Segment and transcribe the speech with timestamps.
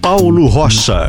[0.00, 1.06] Paulo Rocha.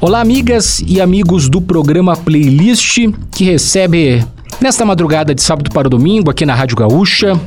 [0.00, 2.98] Olá, amigas e amigos do programa Playlist,
[3.30, 4.24] que recebe
[4.60, 7.38] nesta madrugada de sábado para domingo aqui na Rádio Gaúcha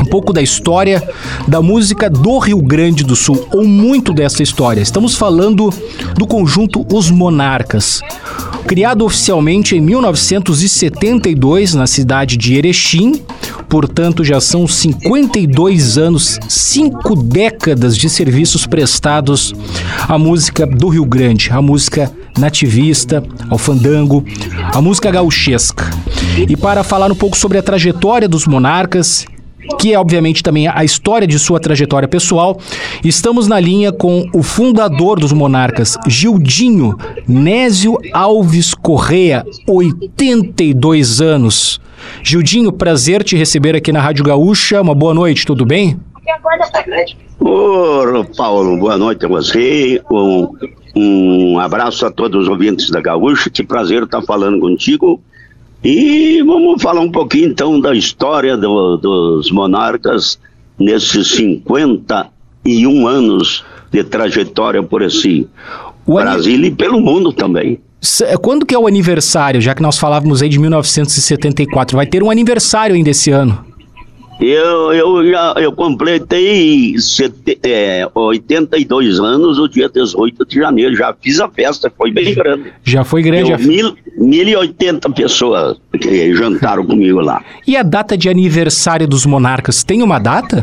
[0.00, 1.06] um pouco da história
[1.46, 4.80] da música do Rio Grande do Sul, ou muito dessa história.
[4.80, 5.72] Estamos falando
[6.16, 8.00] do conjunto Os Monarcas.
[8.66, 13.22] Criado oficialmente em 1972 na cidade de Erechim,
[13.68, 19.54] portanto já são 52 anos, cinco décadas de serviços prestados
[20.08, 24.24] à música do Rio Grande, à música nativista, ao fandango,
[24.72, 25.90] à música gauchesca.
[26.48, 29.26] E para falar um pouco sobre a trajetória dos monarcas
[29.78, 32.58] que é obviamente também a história de sua trajetória pessoal.
[33.04, 41.80] Estamos na linha com o fundador dos Monarcas, Gildinho Nésio Alves Correia, 82 anos.
[42.22, 44.80] Gildinho, prazer te receber aqui na Rádio Gaúcha.
[44.80, 45.98] Uma boa noite, tudo bem?
[47.40, 50.02] Ô, Paulo, boa noite a você.
[50.10, 50.48] Um,
[50.96, 53.48] um abraço a todos os ouvintes da Gaúcha.
[53.50, 55.20] Que prazer estar falando contigo
[55.82, 60.38] e vamos falar um pouquinho então da história do, dos monarcas
[60.78, 65.48] nesses 51 anos de trajetória por esse
[66.04, 67.78] o Brasil e pelo mundo também.
[68.40, 71.96] Quando que é o aniversário, já que nós falávamos aí de 1974?
[71.96, 73.66] Vai ter um aniversário ainda esse ano.
[74.40, 80.94] Eu, eu já eu completei sete, é, 82 anos no dia 18 de janeiro.
[80.94, 82.72] Já fiz a festa, foi bem grande.
[82.84, 83.56] Já foi grande.
[83.56, 87.42] Deu mil, 1.080 pessoas que jantaram comigo lá.
[87.66, 90.62] E a data de aniversário dos monarcas, tem uma data?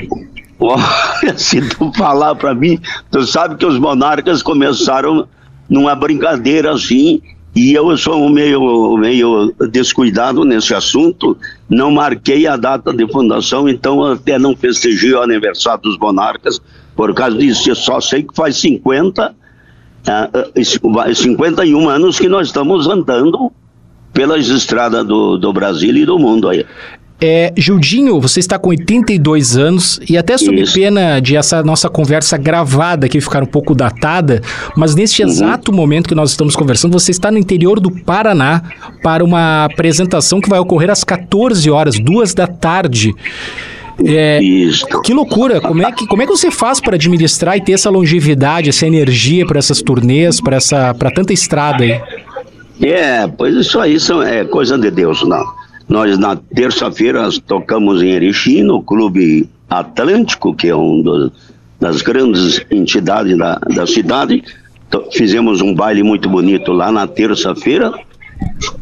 [0.57, 0.81] Olha,
[1.35, 2.79] se tu falar para mim,
[3.11, 5.27] tu sabe que os monarcas começaram
[5.69, 7.21] numa brincadeira assim
[7.55, 11.37] e eu sou meio, meio descuidado nesse assunto,
[11.69, 16.61] não marquei a data de fundação, então até não festejei o aniversário dos monarcas,
[16.97, 22.89] por causa disso, eu só sei que faz 50, uh, 51 anos que nós estamos
[22.89, 23.49] andando
[24.11, 26.65] pelas estradas do, do Brasil e do mundo aí.
[27.19, 30.73] É, Gildinho, você está com 82 anos e até sob Isso.
[30.73, 34.41] pena de essa nossa conversa gravada aqui ficar um pouco datada,
[34.75, 35.29] mas neste uhum.
[35.29, 38.63] exato momento que nós estamos conversando, você está no interior do Paraná
[39.01, 43.13] para uma apresentação que vai ocorrer às 14 horas, duas da tarde.
[44.03, 44.41] É,
[45.05, 45.61] que loucura!
[45.61, 48.85] Como é que, como é que você faz para administrar e ter essa longevidade, essa
[48.85, 52.01] energia para essas turnês, para essa, para tanta estrada aí?
[52.81, 55.45] É, pois isso aí são, é coisa de Deus, não.
[55.87, 61.31] Nós, na terça-feira, tocamos em Erechim, no Clube Atlântico, que é uma
[61.79, 64.43] das grandes entidades da, da cidade.
[65.11, 67.93] Fizemos um baile muito bonito lá na terça-feira.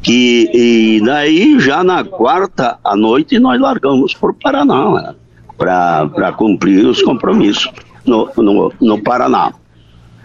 [0.07, 5.15] E daí, já na quarta à noite, nós largamos para o Paraná, né?
[5.57, 7.69] para cumprir os compromissos
[8.05, 9.53] no, no, no Paraná.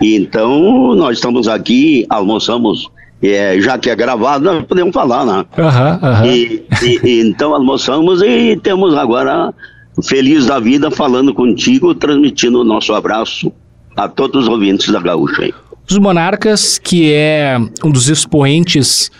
[0.00, 2.88] Então, nós estamos aqui, almoçamos
[3.23, 5.45] é, já que é gravado, nós podemos falar, né?
[5.56, 6.27] Uhum, uhum.
[6.27, 6.67] E,
[7.05, 9.53] e, então almoçamos e temos agora
[10.05, 13.53] feliz da vida falando contigo, transmitindo o nosso abraço
[13.97, 15.53] a todos os ouvintes da Gaúcha.
[15.91, 19.11] Os Monarcas, que é um dos expoentes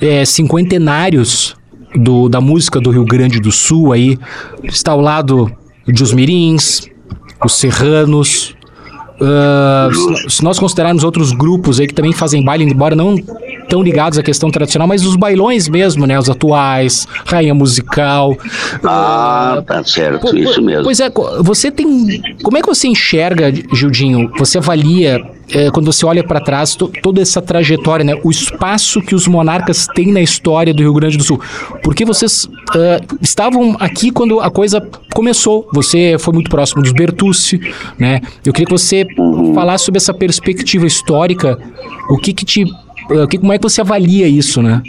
[0.00, 1.54] é, cinquentenários
[1.94, 4.18] do, da música do Rio Grande do Sul, aí
[4.64, 5.50] está ao lado
[5.86, 6.88] de Os Mirins,
[7.44, 8.54] os Serranos,
[9.22, 13.14] Uh, se nós considerarmos outros grupos aí que também fazem baile, embora não
[13.72, 16.18] tão ligados à questão tradicional, mas os bailões mesmo, né?
[16.18, 18.36] Os atuais, rainha musical.
[18.84, 20.84] Ah, uh, tá certo, isso mesmo.
[20.84, 21.10] Pois é,
[21.40, 22.20] você tem.
[22.42, 24.30] Como é que você enxerga, Gildinho?
[24.36, 29.14] Você avalia é, quando você olha para trás, toda essa trajetória, né, o espaço que
[29.14, 31.40] os monarcas têm na história do Rio Grande do Sul.
[31.82, 35.66] Porque vocês uh, estavam aqui quando a coisa começou.
[35.72, 37.58] Você foi muito próximo dos Bertucci,
[37.98, 38.20] né?
[38.44, 39.06] Eu queria que você
[39.54, 41.58] falasse sobre essa perspectiva histórica.
[42.10, 42.66] O que que te,
[43.28, 44.82] que, como é que você avalia isso, né?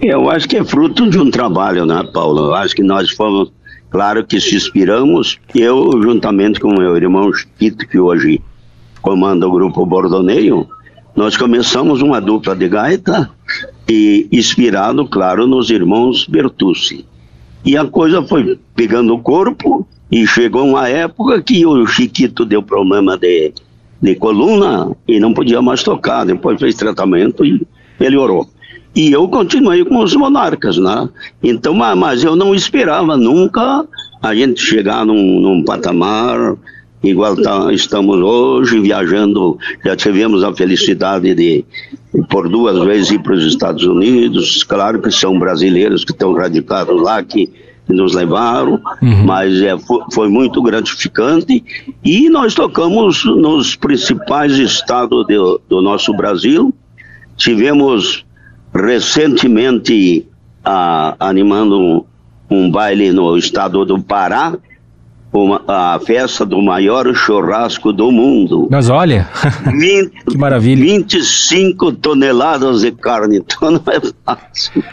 [0.00, 2.46] Eu acho que é fruto de um trabalho, né, Paulo?
[2.46, 3.52] Eu acho que nós fomos,
[3.90, 8.40] claro que se inspiramos, eu juntamente com meu irmão Chiquito, que hoje
[9.00, 10.66] comanda o grupo Bordoneio,
[11.14, 13.30] nós começamos uma dupla de gaita
[13.88, 17.04] e inspirado, claro, nos irmãos Bertucci.
[17.64, 22.62] E a coisa foi pegando o corpo e chegou uma época que o Chiquito deu
[22.62, 23.52] problema de,
[24.02, 26.26] de coluna e não podia mais tocar.
[26.26, 27.64] Depois fez tratamento e
[28.00, 28.48] melhorou.
[28.94, 31.08] E eu continuei com os monarcas, né?
[31.42, 33.86] Então, mas eu não esperava nunca
[34.20, 36.56] a gente chegar num, num patamar
[37.02, 41.64] igual tá, estamos hoje viajando, já tivemos a felicidade de
[42.30, 47.00] por duas vezes ir para os Estados Unidos, claro que são brasileiros que estão radicados
[47.02, 47.50] lá, que
[47.92, 49.24] nos levaram, uhum.
[49.24, 51.64] mas é, foi, foi, muito gratificante
[52.04, 56.74] e nós tocamos nos principais estados do, do nosso Brasil.
[57.36, 58.24] Tivemos
[58.74, 60.26] recentemente
[60.64, 62.04] ah, animando um,
[62.50, 64.56] um baile no estado do Pará,
[65.32, 68.68] uma, a festa do maior churrasco do mundo.
[68.70, 69.28] Mas olha,
[69.64, 70.84] 20, que maravilha.
[70.84, 74.84] 25 toneladas de carne, então não é fácil.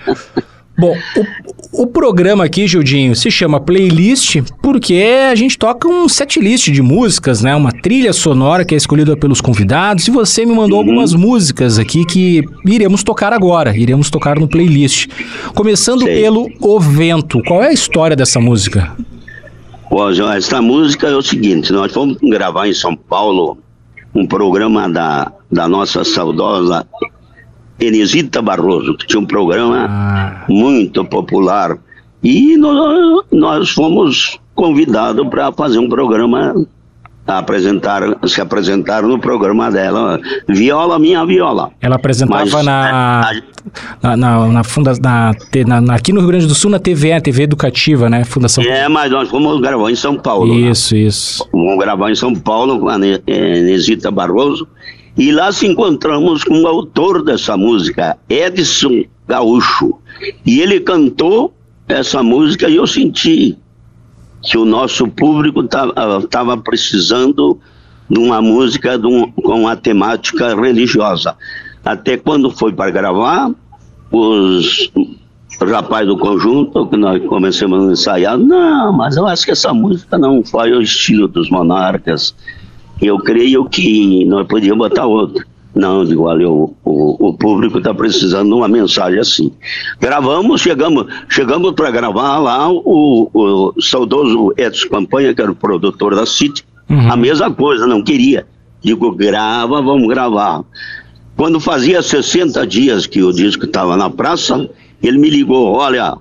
[0.78, 0.96] Bom,
[1.72, 7.42] o, programa aqui, Gildinho, se chama Playlist porque a gente toca um setlist de músicas,
[7.42, 7.56] né?
[7.56, 10.86] Uma trilha sonora que é escolhida pelos convidados e você me mandou uhum.
[10.86, 15.08] algumas músicas aqui que iremos tocar agora, iremos tocar no playlist.
[15.54, 16.22] Começando Sei.
[16.22, 17.42] pelo O Vento.
[17.44, 18.96] Qual é a história dessa música?
[19.90, 23.58] Bom, essa música é o seguinte, nós fomos gravar em São Paulo
[24.14, 26.86] um programa da, da nossa saudosa
[27.80, 30.46] Enesita Barroso, que tinha um programa ah.
[30.50, 31.78] muito popular.
[32.24, 36.54] E nós, nós fomos convidados para fazer um programa
[37.38, 41.72] apresentar, se apresentar no programa dela, Viola Minha Viola.
[41.80, 43.34] Ela apresentava Mas, na, a,
[44.02, 47.44] na, na, na, funda, na, na, aqui no Rio Grande do Sul, na TV, TV
[47.44, 48.24] Educativa, né?
[48.24, 48.64] Fundação.
[48.64, 50.48] É, mas nós fomos gravar em São Paulo.
[50.48, 50.72] Né?
[50.72, 51.02] Isso, né?
[51.02, 51.48] isso.
[51.52, 54.68] Vamos gravar em São Paulo com a Nesita Barroso.
[55.20, 60.00] E lá se encontramos com o autor dessa música, Edson Gaúcho.
[60.46, 61.54] E ele cantou
[61.90, 63.58] essa música e eu senti
[64.42, 67.60] que o nosso público estava precisando
[68.10, 71.36] de uma música de um, com uma temática religiosa.
[71.84, 73.52] Até quando foi para gravar,
[74.10, 74.90] os
[75.60, 80.18] rapazes do conjunto, que nós começamos a ensaiar, não, mas eu acho que essa música
[80.18, 82.34] não foi o estilo dos monarcas.
[83.02, 85.46] Eu creio que nós podíamos botar outra.
[85.74, 89.52] Não, digo, olha, o, o, o público está precisando de uma mensagem assim.
[90.00, 96.16] Gravamos, chegamos, chegamos para gravar lá o, o saudoso Edson Campanha, que era o produtor
[96.16, 97.12] da City, uhum.
[97.12, 98.48] a mesma coisa, não queria.
[98.82, 100.64] Digo, grava, vamos gravar.
[101.36, 104.70] Quando fazia 60 dias que o disco estava na praça,
[105.02, 106.18] ele me ligou, olha,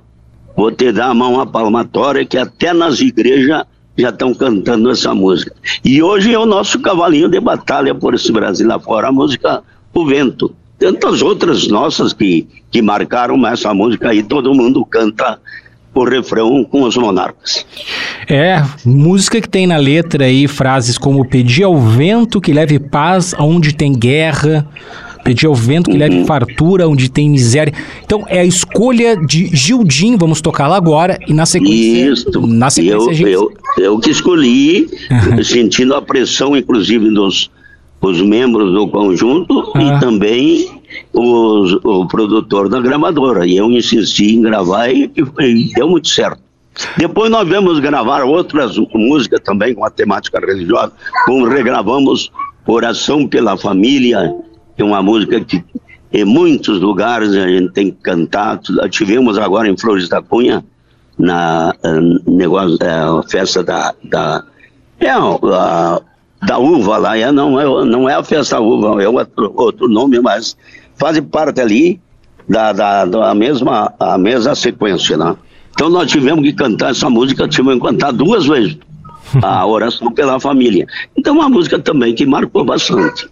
[0.56, 3.64] vou te dar uma palmatória que até nas igrejas
[3.98, 5.52] já estão cantando essa música.
[5.84, 9.62] E hoje é o nosso cavalinho de batalha por esse Brasil afora, a música
[9.92, 10.54] O Vento.
[10.78, 15.40] Tantas outras nossas que, que marcaram essa música aí, todo mundo canta
[15.92, 17.66] o refrão com os monarcas.
[18.28, 23.34] É, música que tem na letra aí frases como pedir ao vento que leve paz
[23.36, 24.64] aonde tem guerra,
[25.28, 25.98] Pedir ao vento que uhum.
[25.98, 27.72] leve fartura onde tem miséria.
[28.02, 32.12] Então é a escolha de Gildim, vamos tocar lá agora, e na sequência.
[32.12, 32.46] Isso.
[32.46, 33.30] Na sequência eu, gente...
[33.30, 34.88] eu, eu que escolhi,
[35.44, 37.50] sentindo a pressão, inclusive, dos
[38.00, 39.82] os membros do conjunto ah.
[39.82, 40.80] e também
[41.12, 43.46] os, o produtor da gravadora.
[43.46, 45.10] E eu insisti em gravar e,
[45.40, 46.40] e deu muito certo.
[46.96, 50.92] Depois nós vamos gravar outras músicas também com a temática religiosa,
[51.26, 52.30] como regravamos
[52.70, 54.30] Oração pela Família,
[54.82, 55.62] é uma música que
[56.12, 58.60] em muitos lugares a gente tem cantar.
[58.90, 60.64] Tivemos agora em Flores da Cunha,
[61.18, 64.44] na uh, negócio, uh, festa da, da,
[65.00, 65.12] é,
[66.46, 69.88] da uva lá, é, não, é, não é a festa da uva, é outro, outro
[69.88, 70.56] nome, mas
[70.96, 72.00] faz parte ali
[72.48, 75.36] da, da, da mesma, a mesma sequência, né?
[75.72, 78.78] Então nós tivemos que cantar essa música, tivemos que cantar duas vezes
[79.42, 80.86] a oração pela família.
[81.16, 83.28] Então, uma música também que marcou bastante.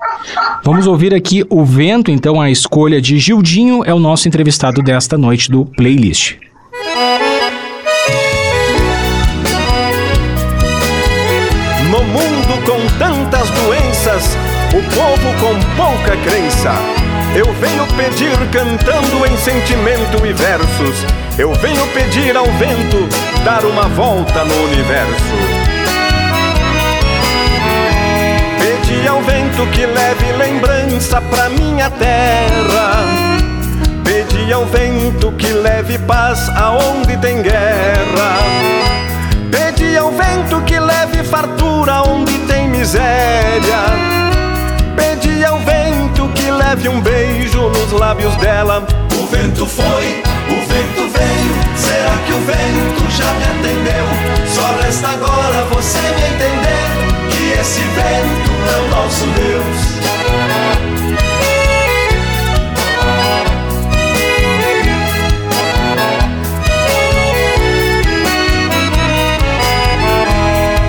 [0.64, 5.16] Vamos ouvir aqui O Vento, então, a escolha de Gildinho é o nosso entrevistado desta
[5.16, 6.36] noite do playlist.
[11.90, 14.36] No mundo com tantas doenças,
[14.70, 16.72] o povo com pouca crença.
[17.34, 21.04] Eu venho pedir cantando em sentimento e versos.
[21.38, 23.06] Eu venho pedir ao vento
[23.44, 25.55] dar uma volta no universo.
[29.06, 33.04] Pedi ao vento que leve lembrança pra minha terra.
[34.02, 38.38] Pedi ao vento que leve paz aonde tem guerra.
[39.48, 43.78] Pedi ao vento que leve fartura onde tem miséria.
[44.96, 48.84] Pedi ao vento que leve um beijo nos lábios dela.
[49.20, 51.76] O vento foi, o vento veio.
[51.76, 54.06] Será que o vento já me atendeu?
[54.48, 57.05] Só resta agora você me entender
[57.60, 59.96] esse vento é o nosso Deus.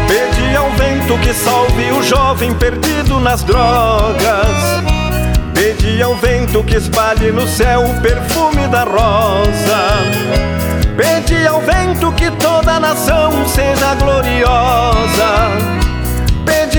[0.07, 4.47] Pedi ao vento que salve o jovem perdido nas drogas.
[5.53, 10.27] Pedi ao vento que espalhe no céu o perfume da rosa.
[10.95, 15.77] Pede ao vento que toda nação seja gloriosa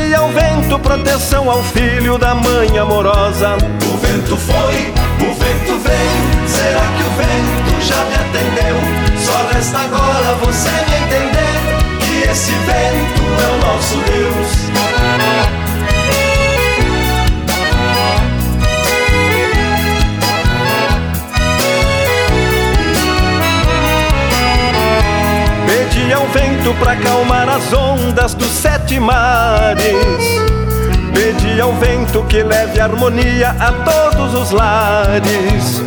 [0.09, 3.57] tome proteção ao filho da mãe amorosa.
[3.57, 6.49] O vento foi, o vento veio.
[6.49, 8.77] Será que o vento já me atendeu?
[9.19, 11.59] Só resta agora você me entender
[12.01, 15.58] que esse vento é o nosso Deus.
[26.69, 29.85] Ao vento pra acalmar as ondas dos sete mares.
[31.15, 35.83] Pedi ao vento que leve harmonia a todos os lares.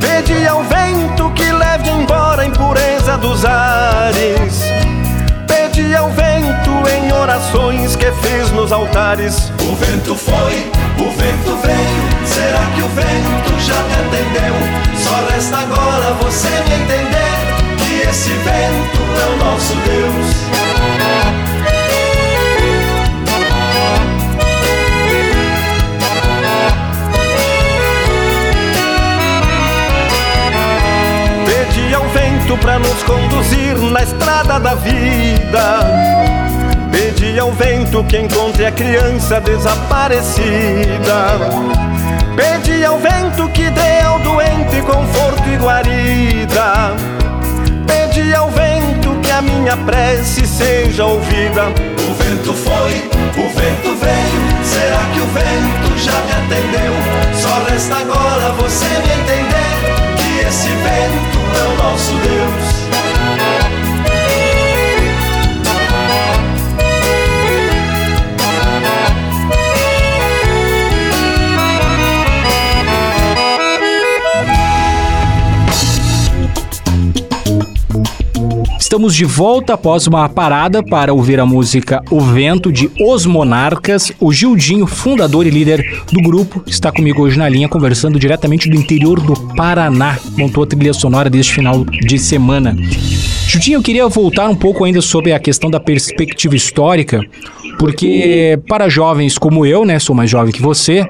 [0.00, 4.62] Pedi ao vento que leve embora a impureza dos ares.
[5.46, 9.52] Pedi ao vento em orações que fiz nos altares.
[9.60, 12.26] O vento foi, o vento veio.
[12.26, 14.54] Será que o vento já me atendeu?
[14.98, 17.47] Só resta agora você me entender
[18.08, 20.48] esse vento é o nosso Deus.
[31.44, 35.80] Pedi ao vento pra nos conduzir na estrada da vida.
[36.90, 41.38] Pedi ao vento que encontre a criança desaparecida.
[42.34, 47.17] Pedi ao vento que dê ao doente conforto e guarida.
[48.18, 51.66] Pedi ao vento que a minha prece seja ouvida.
[51.68, 53.08] O vento foi,
[53.40, 54.64] o vento veio.
[54.64, 56.92] Será que o vento já me atendeu?
[57.32, 62.87] Só resta agora você me entender que esse vento é o nosso Deus.
[78.88, 84.10] Estamos de volta após uma parada para ouvir a música O Vento de Os Monarcas.
[84.18, 88.76] O Gildinho, fundador e líder do grupo, está comigo hoje na linha, conversando diretamente do
[88.76, 90.18] interior do Paraná.
[90.38, 92.74] Montou a trilha sonora deste final de semana.
[93.46, 97.20] Gildinho, eu queria voltar um pouco ainda sobre a questão da perspectiva histórica,
[97.78, 101.06] porque para jovens como eu, né, sou mais jovem que você,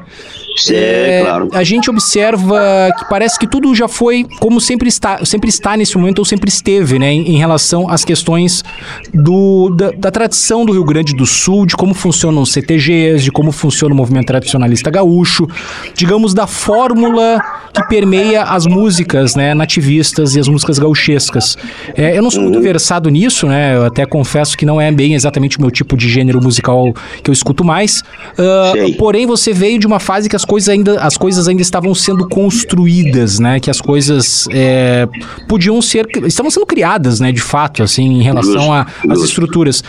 [0.71, 1.49] É, claro.
[1.53, 5.97] a gente observa que parece que tudo já foi como sempre está, sempre está nesse
[5.97, 8.65] momento ou sempre esteve, né, em, em relação às questões
[9.13, 13.31] do, da, da tradição do Rio Grande do Sul, de como funcionam os CTGs, de
[13.31, 15.47] como funciona o movimento tradicionalista gaúcho,
[15.95, 21.57] digamos da fórmula que permeia as músicas, né, nativistas e as músicas gauchescas.
[21.97, 25.15] É, eu não sou muito versado nisso, né, eu até confesso que não é bem
[25.15, 28.03] exatamente o meu tipo de gênero musical que eu escuto mais.
[28.73, 28.95] Sei.
[28.95, 32.27] porém, você veio de uma fase que as coisas ainda, as coisas ainda estavam sendo
[32.27, 33.61] construídas, né?
[33.61, 35.07] Que as coisas é,
[35.47, 37.31] podiam ser, estavam sendo criadas, né?
[37.31, 39.85] De fato, assim, em relação às estruturas.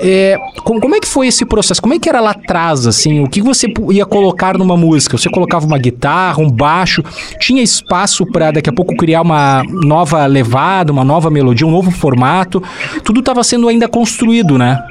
[0.00, 1.80] É, como, como é que foi esse processo?
[1.80, 3.20] Como é que era lá atrás, assim?
[3.20, 5.16] O que você ia colocar numa música?
[5.16, 7.02] Você colocava uma guitarra, um baixo?
[7.38, 11.92] Tinha espaço para daqui a pouco criar uma nova levada, uma nova melodia, um novo
[11.92, 12.60] formato?
[13.04, 14.82] Tudo estava sendo ainda construído, né?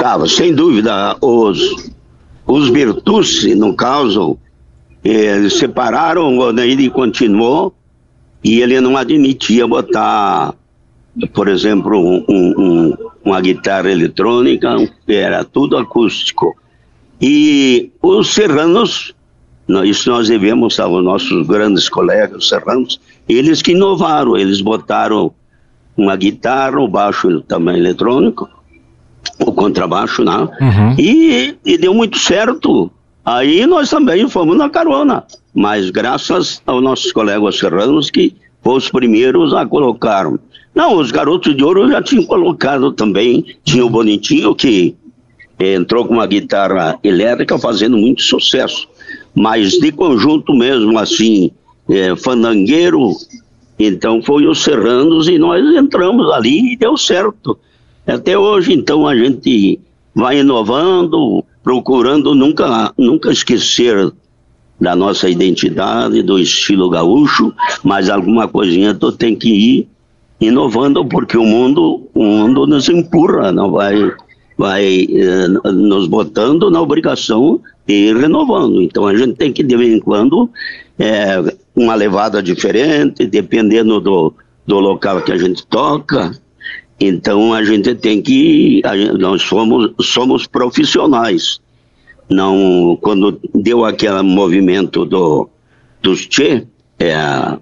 [0.00, 1.16] Tava, sem dúvida.
[1.20, 1.90] Os,
[2.48, 4.38] os Bertucci, no caso,
[5.04, 7.74] eles separaram, o Odair continuou
[8.42, 10.54] e ele não admitia botar,
[11.34, 14.76] por exemplo, um- um- uma guitarra eletrônica,
[15.06, 16.56] era tudo acústico.
[17.20, 19.12] E os serranos,
[19.84, 25.32] isso nós devemos aos nossos grandes colegas serranos, eles que inovaram, eles botaram
[25.96, 28.48] uma guitarra, o baixo também eletrônico,
[29.38, 30.48] o contrabaixo, né?
[30.60, 30.94] Uhum.
[30.98, 32.90] E, e deu muito certo.
[33.24, 38.88] Aí nós também fomos na carona, mas graças aos nossos colegas serranos que foram os
[38.88, 40.26] primeiros a colocar.
[40.74, 43.44] Não, os garotos de ouro já tinham colocado também.
[43.64, 44.94] Tinha o Bonitinho que
[45.58, 48.88] eh, entrou com uma guitarra elétrica fazendo muito sucesso.
[49.34, 51.50] Mas de conjunto mesmo, assim,
[51.88, 53.12] eh, fandangueiro,
[53.78, 57.58] então foi os serranos e nós entramos ali e deu certo.
[58.08, 59.78] Até hoje, então, a gente
[60.14, 64.10] vai inovando, procurando nunca, nunca esquecer
[64.80, 67.52] da nossa identidade, do estilo gaúcho,
[67.84, 69.88] mas alguma coisinha tu tem que ir
[70.40, 74.10] inovando, porque o mundo, o mundo nos empurra, não vai,
[74.56, 78.80] vai eh, nos botando na obrigação de ir renovando.
[78.80, 80.48] Então a gente tem que, de vez em quando,
[80.98, 84.32] eh, uma levada diferente, dependendo do,
[84.66, 86.32] do local que a gente toca.
[87.00, 91.60] Então a gente tem que, gente- nós somos, somos profissionais.
[92.28, 95.48] Não, quando deu aquele movimento do,
[96.02, 96.66] dos Tchê,
[96.98, 97.56] é,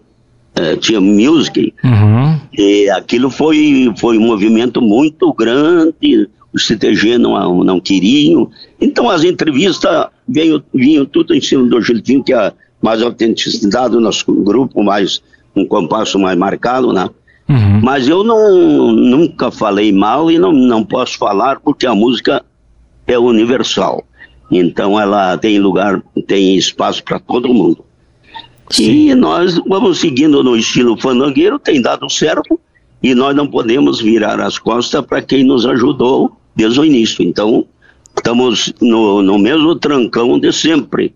[0.55, 2.41] é, tinha music, Uhum.
[2.57, 8.51] e aquilo foi, foi um movimento muito grande, o CTG não, não queriam.
[8.81, 12.53] Então as entrevistas vinham, vinham tudo em cima do Giltinho, que é
[12.83, 15.23] mais autenticidade do nosso grupo, mais
[15.55, 17.09] um compasso mais marcado, né?
[17.49, 17.81] Uhum.
[17.83, 22.45] Mas eu não, nunca falei mal e não, não posso falar porque a música
[23.07, 24.05] é universal.
[24.51, 27.85] Então ela tem lugar, tem espaço para todo mundo.
[28.71, 29.11] Sim.
[29.11, 32.59] E nós vamos seguindo no estilo fandangueiro, tem dado certo,
[33.03, 37.25] e nós não podemos virar as costas para quem nos ajudou desde o início.
[37.25, 37.65] Então,
[38.17, 41.15] estamos no, no mesmo trancão de sempre.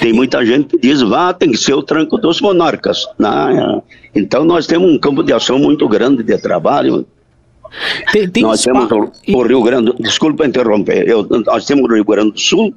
[0.00, 3.06] Tem muita gente que diz, vá, tem que ser o tranco dos monarcas.
[3.18, 3.82] Né?
[4.14, 7.06] Então, nós temos um campo de ação muito grande de trabalho.
[8.10, 12.04] Tem, tem nós temos o, o, Rio Grande, desculpa interromper, eu, nós temos o Rio
[12.04, 12.74] Grande do Sul,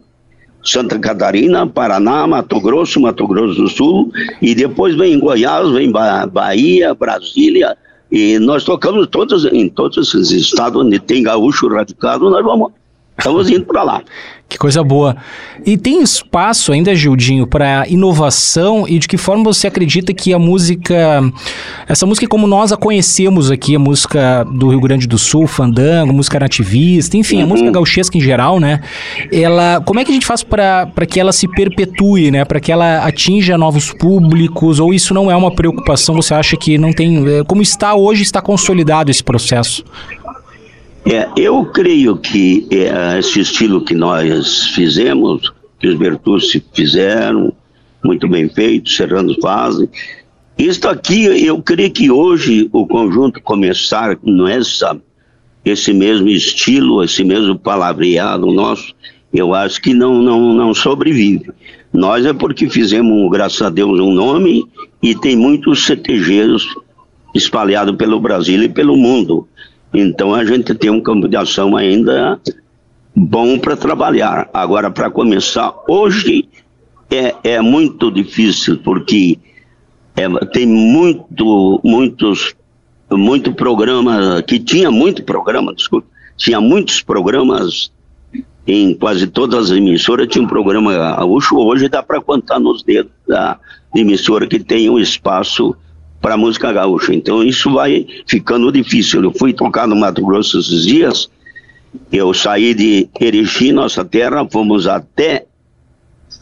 [0.63, 6.93] Santa Catarina, Paraná, Mato Grosso, Mato Grosso do Sul, e depois vem Goiás, vem Bahia,
[6.93, 7.75] Brasília,
[8.11, 12.71] e nós tocamos todos, em todos esses estados onde tem gaúcho radicado, nós vamos
[13.17, 14.01] Estamos indo para lá.
[14.53, 15.15] Que coisa boa.
[15.65, 20.37] E tem espaço ainda, Gildinho, para inovação e de que forma você acredita que a
[20.37, 21.23] música,
[21.87, 26.13] essa música como nós a conhecemos aqui, a música do Rio Grande do Sul, fandango,
[26.13, 27.43] música nativista, enfim, uhum.
[27.43, 28.81] a música gauchesca em geral, né?
[29.31, 32.45] Ela, como é que a gente faz para que ela se perpetue, né?
[32.45, 34.79] Para que ela atinja novos públicos?
[34.79, 36.13] Ou isso não é uma preocupação?
[36.15, 39.83] Você acha que não tem, eh, como está hoje, está consolidado esse processo?
[41.05, 47.53] É, eu creio que é, esse estilo que nós fizemos, que os Bertucci fizeram,
[48.03, 49.89] muito bem feito, Serrano fazem,
[50.57, 54.97] isto aqui, eu creio que hoje o conjunto começar nessa,
[55.65, 58.93] esse mesmo estilo, esse mesmo palavreado nosso,
[59.33, 61.49] eu acho que não, não, não sobrevive.
[61.91, 64.63] Nós é porque fizemos, graças a Deus, um nome
[65.01, 66.65] e tem muitos CTGs
[67.33, 69.47] espalhados pelo Brasil e pelo mundo.
[69.93, 72.39] Então a gente tem um campo de ação ainda
[73.15, 74.49] bom para trabalhar.
[74.53, 76.49] Agora, para começar, hoje
[77.11, 79.37] é, é muito difícil, porque
[80.15, 82.55] é, tem muito, muitos,
[83.11, 87.91] muito programa, que tinha muito programa, desculpa, tinha muitos programas
[88.65, 93.11] em quase todas as emissoras, tinha um programa gaúcho, hoje dá para contar nos dedos
[93.27, 93.59] da
[93.93, 95.75] emissora que tem um espaço
[96.23, 97.13] para a música gaúcha.
[97.13, 99.21] Então isso vai ficando difícil.
[99.21, 101.29] Eu fui tocar no Mato Grosso esses dias,
[102.11, 105.45] eu saí de Erechim, nossa terra, fomos até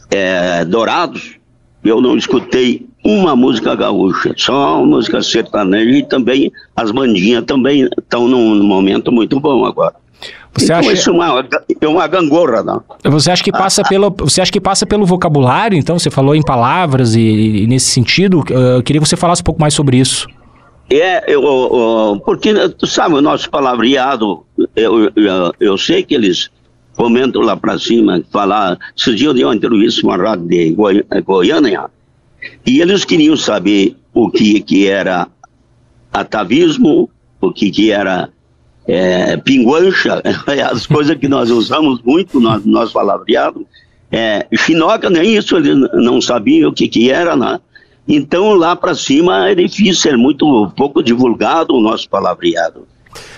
[0.08, 1.34] é, Dourados,
[1.84, 8.28] eu não escutei uma música gaúcha, só música sertaneja e também as bandinhas também estão
[8.28, 9.96] num momento muito bom agora.
[10.54, 10.92] Você então, acha...
[10.92, 11.48] isso é uma,
[11.80, 12.82] é uma gangorra, não?
[13.04, 15.78] Você acha que passa pelo, você acha que passa pelo vocabulário?
[15.78, 19.44] Então, você falou em palavras e, e nesse sentido, eu queria que você falasse um
[19.44, 20.28] pouco mais sobre isso.
[20.90, 24.44] É, eu, eu, porque, tu sabe, o nosso palavreado,
[24.76, 26.50] eu, eu, eu sei que eles
[26.94, 31.04] comentam lá para cima, falar, esses dias eu dei uma entrevista uma rádio de Goi
[31.24, 31.86] Goiânia,
[32.66, 35.28] e eles queriam saber o que, que era
[36.12, 37.08] atavismo,
[37.40, 38.28] o que, que era
[38.86, 40.22] é, pinguancha,
[40.70, 43.66] as coisas que nós usamos muito no nosso palavreado.
[44.10, 47.58] É, chinoca, nem isso eles não sabiam o que, que era, né?
[48.06, 52.86] Então lá para cima é difícil, é muito pouco divulgado o nosso palavreado.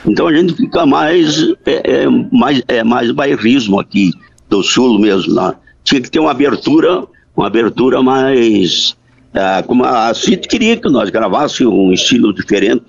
[0.07, 4.11] Então a gente fica mais, é, é, mais, é mais bairrismo aqui
[4.49, 5.35] do sul mesmo.
[5.35, 5.55] Né?
[5.83, 7.05] Tinha que ter uma abertura,
[7.37, 8.97] uma abertura mais.
[9.33, 12.85] É, como a CIT queria que nós gravássemos um estilo diferente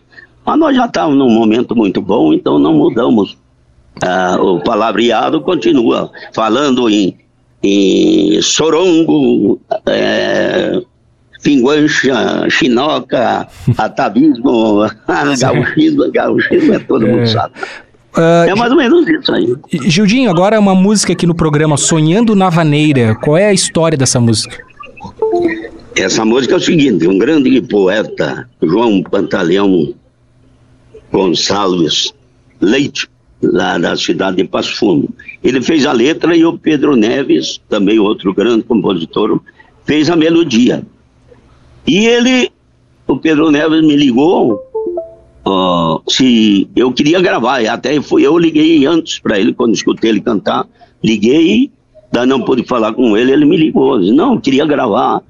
[0.46, 3.38] mas nós já estamos num momento muito bom, então não mudamos.
[4.04, 7.16] Ah, o palavreado continua falando em,
[7.64, 10.82] em sorongo, é,
[11.42, 14.86] pinguancha, chinoca, atavismo,
[15.40, 17.26] gauchismo, gauchismo é todo mundo é.
[17.28, 17.54] sabe.
[18.18, 19.56] Uh, é mais ou menos isso aí.
[19.90, 23.14] Gildinho, agora uma música aqui no programa Sonhando na Vaneira.
[23.16, 24.58] Qual é a história dessa música?
[25.96, 29.94] Essa música é o seguinte: um grande poeta, João Pantaleão
[31.16, 32.14] Gonçalves
[32.60, 33.08] Leite,
[33.42, 35.10] lá da cidade de Passo Fundo.
[35.42, 39.40] Ele fez a letra e o Pedro Neves, também outro grande compositor,
[39.86, 40.86] fez a melodia.
[41.88, 42.52] E ele,
[43.08, 44.62] o Pedro Neves me ligou
[45.46, 50.22] uh, se eu queria gravar, até foi eu liguei antes para ele, quando escutei ele
[50.22, 50.68] cantar,
[51.02, 51.72] liguei,
[52.12, 55.22] daí não pude falar com ele, ele me ligou, disse, não, queria gravar.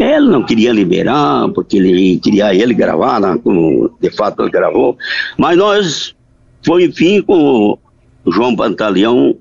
[0.00, 4.96] Ele não queria liberar, porque ele queria ele gravar, né, como de fato ele gravou.
[5.36, 6.14] Mas nós,
[6.64, 7.78] foi enfim, com
[8.24, 9.36] o João Pantaleão,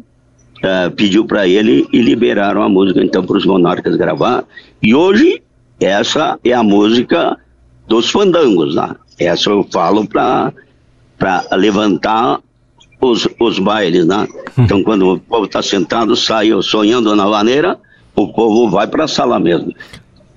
[0.58, 4.44] uh, pediu para ele e liberaram a música então para os monarcas gravar.
[4.84, 5.42] E hoje,
[5.80, 7.38] essa é a música
[7.88, 8.96] dos fandangos, né?
[9.18, 10.54] Essa eu falo para
[11.54, 12.42] levantar
[13.00, 14.28] os, os bailes, né?
[14.58, 17.78] Então, quando o povo está sentado, sai sonhando na vaneira,
[18.14, 19.74] o povo vai para a sala mesmo.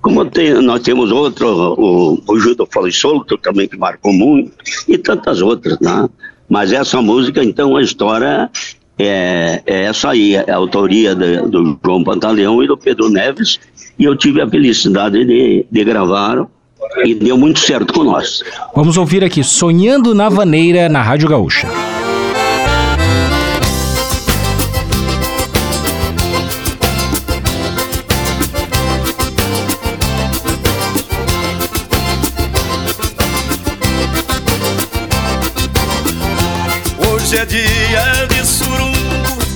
[0.03, 4.51] Como tem, nós temos outro, o, o Judo Foi Solto também, que marcou muito,
[4.85, 6.09] e tantas outras, né?
[6.49, 8.51] Mas essa música, então, a história
[8.99, 13.61] é, é essa aí, é a autoria de, do João Pantaleão e do Pedro Neves,
[13.97, 16.45] e eu tive a felicidade de, de gravar
[17.05, 18.43] e deu muito certo com nós.
[18.75, 21.69] Vamos ouvir aqui Sonhando na Vaneira na Rádio Gaúcha.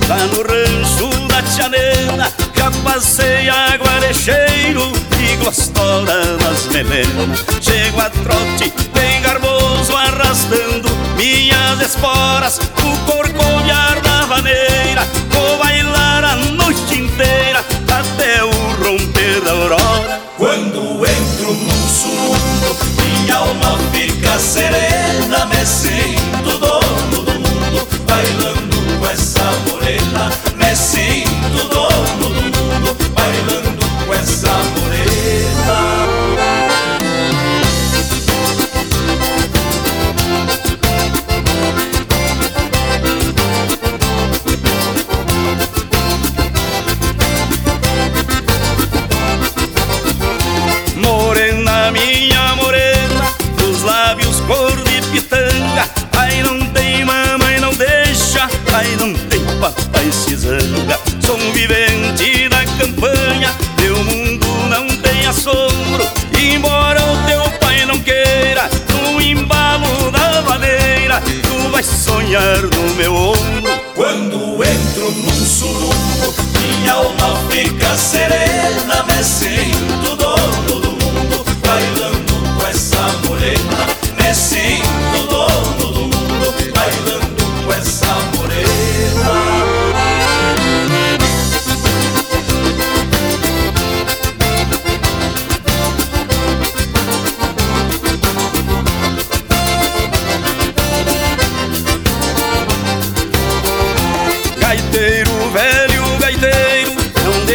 [0.08, 2.32] Lá no rancho da Tia Nena.
[2.56, 7.46] Já passei água de cheiro e gostosa nas melenas.
[7.62, 12.60] Chego a trote, bem garboso, arrastando minhas esporas.
[12.60, 18.52] O corcoviar da vaneira, vou bailar a noite inteira, até o
[18.84, 20.22] romper da aurora.
[20.38, 25.17] Quando entro num surungo, minha alma fica serena,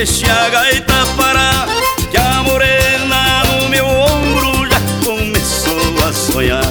[0.04, 1.68] deixe a gaita parar
[2.10, 6.64] Que a morena no meu ombro já começou a sonhar.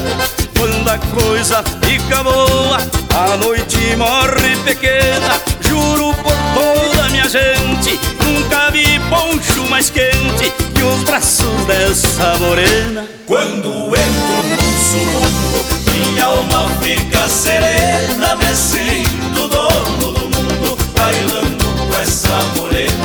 [0.57, 2.77] Quando a coisa fica boa,
[3.15, 5.39] a noite morre pequena.
[5.61, 13.05] Juro por toda minha gente, nunca vi poncho mais quente Que os braços dessa morena.
[13.25, 21.95] Quando entro num surungo, minha alma fica serena, me sinto dono do mundo, bailando com
[21.95, 23.00] essa morena,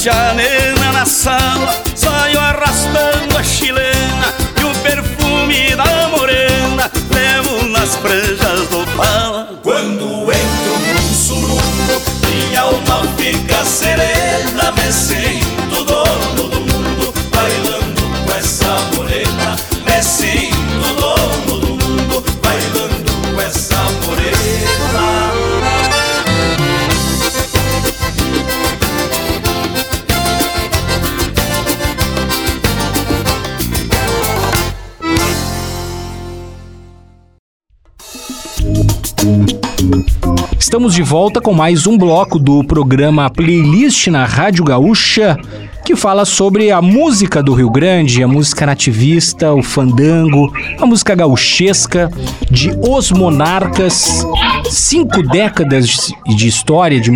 [0.00, 7.66] grita tia nena na sala, saio arrastando a chilena e o perfume da morena, levo
[7.68, 9.48] nas pranchas do pala.
[9.62, 15.39] Quando entro num surungo, minha alma fica serena, me sinto
[40.58, 45.36] Estamos de volta com mais um bloco do programa Playlist na Rádio Gaúcha,
[45.84, 51.14] que fala sobre a música do Rio Grande, a música nativista, o fandango, a música
[51.14, 52.10] gauchesca
[52.50, 54.26] de Os Monarcas.
[54.70, 57.10] Cinco décadas de história, de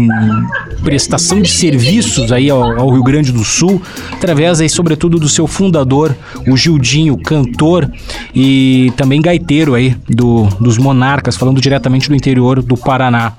[0.82, 3.80] prestação de serviços aí ao, ao Rio Grande do Sul,
[4.12, 6.14] através aí, sobretudo, do seu fundador,
[6.48, 7.90] o Gildinho, cantor
[8.34, 13.34] e também gaiteiro aí do, dos Monarcas, falando diretamente do interior do Paraná.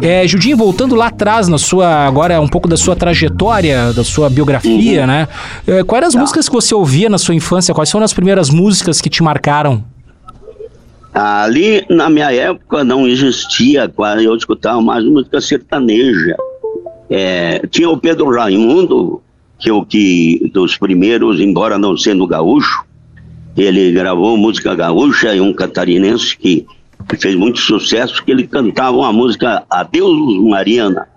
[0.00, 4.30] É, Judinho, voltando lá atrás na sua, agora um pouco da sua trajetória, da sua
[4.30, 4.59] biografia,
[5.06, 5.28] né?
[5.66, 7.74] É, quais eram as músicas que você ouvia na sua infância?
[7.74, 9.84] Quais foram as primeiras músicas que te marcaram?
[11.12, 16.36] Ali, na minha época, não existia, quase eu escutava mais música sertaneja.
[17.08, 19.20] É, tinha o Pedro Raimundo,
[19.58, 22.84] que é o que dos primeiros, embora não sendo gaúcho,
[23.56, 26.64] ele gravou música gaúcha e um catarinense que
[27.18, 31.08] fez muito sucesso, que ele cantava uma música Adeus Mariana.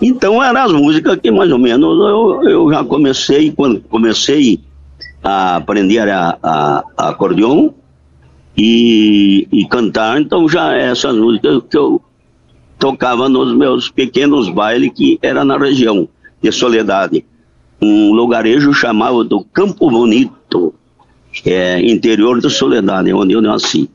[0.00, 4.60] Então eram as músicas que mais ou menos eu, eu já comecei, quando comecei
[5.22, 7.70] a aprender a, a, a acordeon
[8.56, 12.00] e, e, cantar, então já essas músicas que eu
[12.78, 16.08] tocava nos meus pequenos bailes que era na região
[16.42, 17.24] de Soledade.
[17.80, 20.74] Um lugarejo chamado do Campo Bonito,
[21.44, 23.88] é, interior de Soledade, onde eu nasci.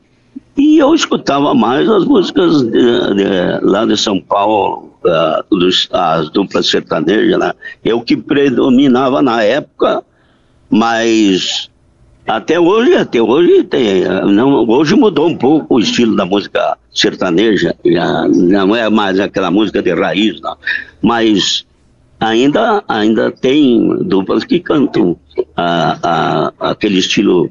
[0.56, 6.30] E eu escutava mais as músicas de, de, lá de São Paulo, uh, dos, as
[6.30, 7.52] duplas sertanejas, né?
[7.92, 10.02] O que predominava na época,
[10.70, 11.70] mas
[12.26, 17.76] até hoje, até hoje tem, não, hoje mudou um pouco o estilo da música sertaneja,
[17.84, 20.56] já não é mais aquela música de raiz, não.
[21.00, 21.64] mas
[22.18, 25.16] ainda, ainda tem duplas que cantam
[26.58, 27.48] aquele estilo,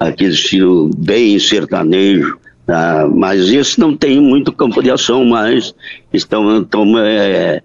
[0.00, 2.36] aquele estilo bem sertanejo,
[2.68, 5.74] ah, mas esse não tem muito campo de ação, mas
[6.12, 7.62] estão, estão é,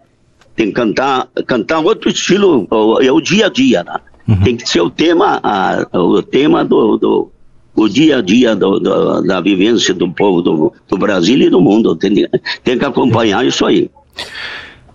[0.56, 2.68] tem que cantar, cantar outro estilo,
[3.02, 4.00] é o dia a dia, né?
[4.28, 4.44] uhum.
[4.44, 7.32] tem que ser o tema, a, o tema do, do
[7.74, 11.62] o dia a dia do, do, da vivência do povo do, do Brasil e do
[11.62, 12.28] mundo, tem,
[12.64, 13.90] tem que acompanhar isso aí.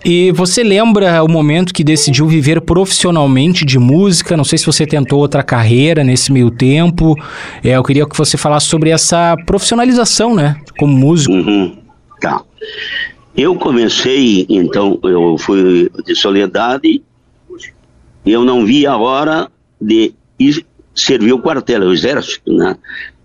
[0.08, 4.36] E você lembra o momento que decidiu viver profissionalmente de música?
[4.36, 7.16] Não sei se você tentou outra carreira nesse meio tempo.
[7.60, 11.34] É, eu queria que você falasse sobre essa profissionalização, né, como músico.
[11.34, 11.76] Uhum.
[12.20, 12.40] Tá.
[13.36, 17.02] Eu comecei, então, eu fui de Soledade,
[18.24, 20.64] eu não vi a hora de ir
[20.94, 22.76] servir o quartel, o exército, né?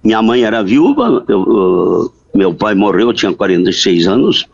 [0.04, 4.48] Minha mãe era viúva, eu, eu, meu pai morreu, tinha 46 anos,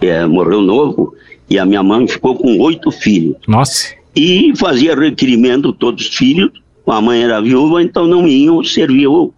[0.00, 1.14] é, morreu novo,
[1.52, 3.36] e a minha mãe ficou com oito filhos.
[3.46, 3.94] Nossa.
[4.16, 6.50] E fazia requerimento todos os filhos.
[6.86, 9.34] A mãe era viúva, então não iam servir o,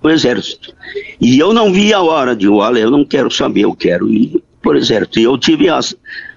[0.00, 0.72] o exército.
[1.20, 4.40] E eu não via a hora de, olha, eu não quero saber, eu quero ir
[4.62, 5.18] por exército.
[5.18, 5.80] E eu tive a,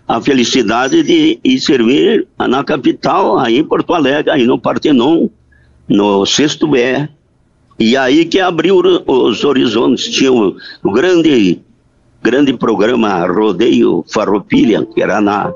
[0.07, 5.29] a felicidade de ir servir na capital, aí em Porto Alegre, aí no Partenon,
[5.88, 7.07] no sexto B.
[7.77, 11.62] E aí que abriu os horizontes, tinha o, o grande
[12.21, 15.51] grande programa Rodeio Farroupilha, que era na,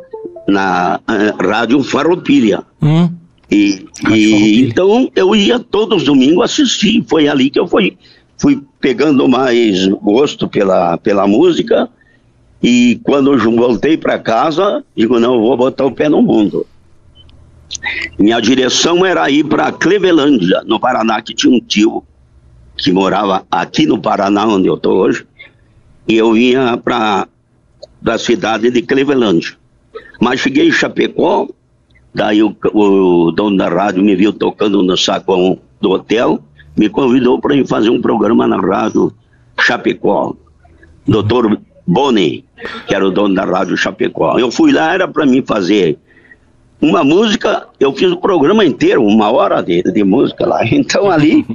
[0.47, 2.63] na uh, Rádio Farroupilha.
[2.81, 3.09] Hum.
[3.49, 7.95] E, e então eu ia todos os domingos assistir, foi ali que eu fui,
[8.39, 11.87] fui pegando mais gosto pela, pela música.
[12.63, 16.65] E quando eu voltei para casa, digo: não, eu vou botar o pé no mundo.
[18.17, 22.03] Minha direção era ir para Clevelândia, no Paraná, que tinha um tio
[22.77, 25.25] que morava aqui no Paraná, onde eu estou hoje
[26.07, 27.27] e eu vinha para
[28.05, 29.57] a cidade de Cleveland.
[30.21, 31.47] Mas cheguei em Chapecó,
[32.13, 36.39] daí o, o, dono da rádio me viu tocando no saguão do hotel,
[36.75, 39.11] me convidou para ir fazer um programa na rádio
[39.59, 40.35] Chapecó.
[41.07, 42.43] Doutor Boni,
[42.87, 44.39] que era o dono da rádio Chapecó.
[44.39, 45.97] Eu fui lá, era para mim fazer
[46.81, 50.61] uma música, eu fiz o programa inteiro, uma hora de, de música lá.
[50.71, 51.45] Então ali,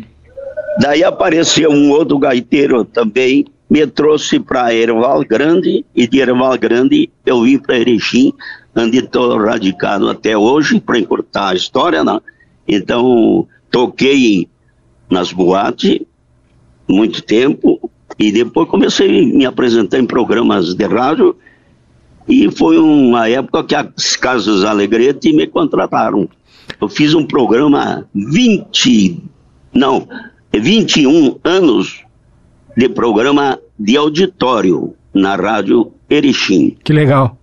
[0.79, 7.09] daí apareceu um outro gaiteiro também, me trouxe para Erval Grande e de Erval Grande
[7.25, 8.33] eu vim para Erechim,
[8.75, 12.21] onde estou radicado até hoje, para encurtar a história, né?
[12.67, 14.49] Então, toquei
[15.09, 16.01] nas boates
[16.89, 21.37] muito tempo e depois comecei a me apresentar em programas de rádio
[22.29, 26.29] e foi uma época que as Casas Alegrete me contrataram.
[26.81, 29.23] Eu fiz um programa 20,
[29.73, 30.09] não,
[30.53, 32.05] 21 anos
[32.77, 36.77] de programa de auditório na rádio Erechim.
[36.85, 37.39] Que legal.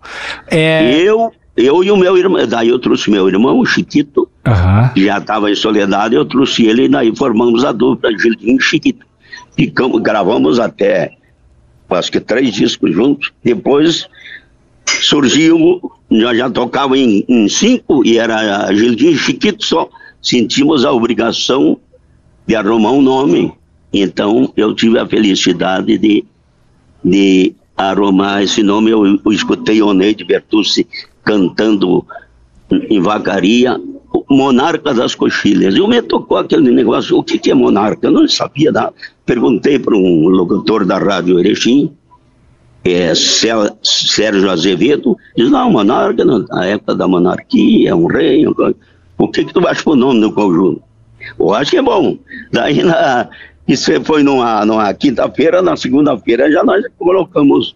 [0.49, 1.01] É...
[1.01, 4.89] Eu, eu e o meu irmão, daí eu trouxe meu irmão, o Chiquito, uhum.
[4.93, 8.61] que já estava em Soledade, eu trouxe ele e daí formamos a dupla Gildinho e
[8.61, 9.05] Chiquito.
[9.55, 11.13] Ficamos, gravamos até,
[11.89, 13.31] acho que três discos juntos.
[13.43, 14.07] Depois
[14.85, 19.89] surgiu, já, já tocava em, em cinco e era Gildinho e Chiquito só.
[20.21, 21.77] Sentimos a obrigação
[22.45, 23.53] de arrumar um nome
[24.01, 26.23] então, eu tive a felicidade de,
[27.03, 28.91] de arrumar esse nome.
[28.91, 30.87] Eu, eu escutei Oneide Bertucci
[31.23, 32.05] cantando
[32.71, 33.79] em Vacaria,
[34.29, 35.75] Monarca das Coxilhas.
[35.75, 38.07] Eu me tocou aquele negócio, o que, que é monarca?
[38.07, 38.93] Eu não sabia nada.
[39.25, 41.91] Perguntei para um locutor da Rádio Erechim,
[42.83, 48.45] é, Sérgio Azevedo, diz, não, monarca, na época da monarquia, é um rei,
[49.17, 50.81] o que que tu acha pro nome do conjunto?
[51.37, 52.17] Eu acho que é bom.
[52.51, 53.29] Daí na,
[53.67, 57.75] Isso foi numa, numa quinta-feira, na segunda-feira já nós colocamos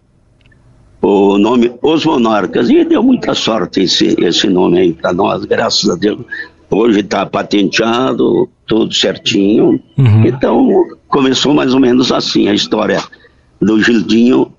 [1.02, 5.90] o nome Os Monarcas e deu muita sorte esse, esse nome aí para nós, graças
[5.90, 6.20] a Deus.
[6.70, 9.78] Hoje está patenteado, tudo certinho.
[9.98, 10.26] Uhum.
[10.26, 13.02] Então começou mais ou menos assim a história
[13.60, 14.50] do Gildinho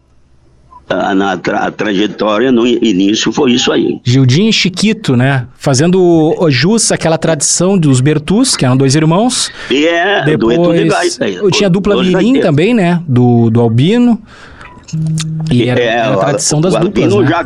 [0.89, 4.00] na tra trajetória, no início, foi isso aí.
[4.04, 5.48] Gildinho e Chiquito, né?
[5.56, 9.52] Fazendo jus àquela tradição dos Bertus, que eram dois irmãos.
[9.72, 11.30] E é, Depois, dueto de gaita.
[11.30, 13.02] Eu tinha a dupla Mirim também, né?
[13.08, 14.22] Do, do Albino.
[15.52, 17.28] E era, é, era a tradição das duplas, né?
[17.28, 17.46] já,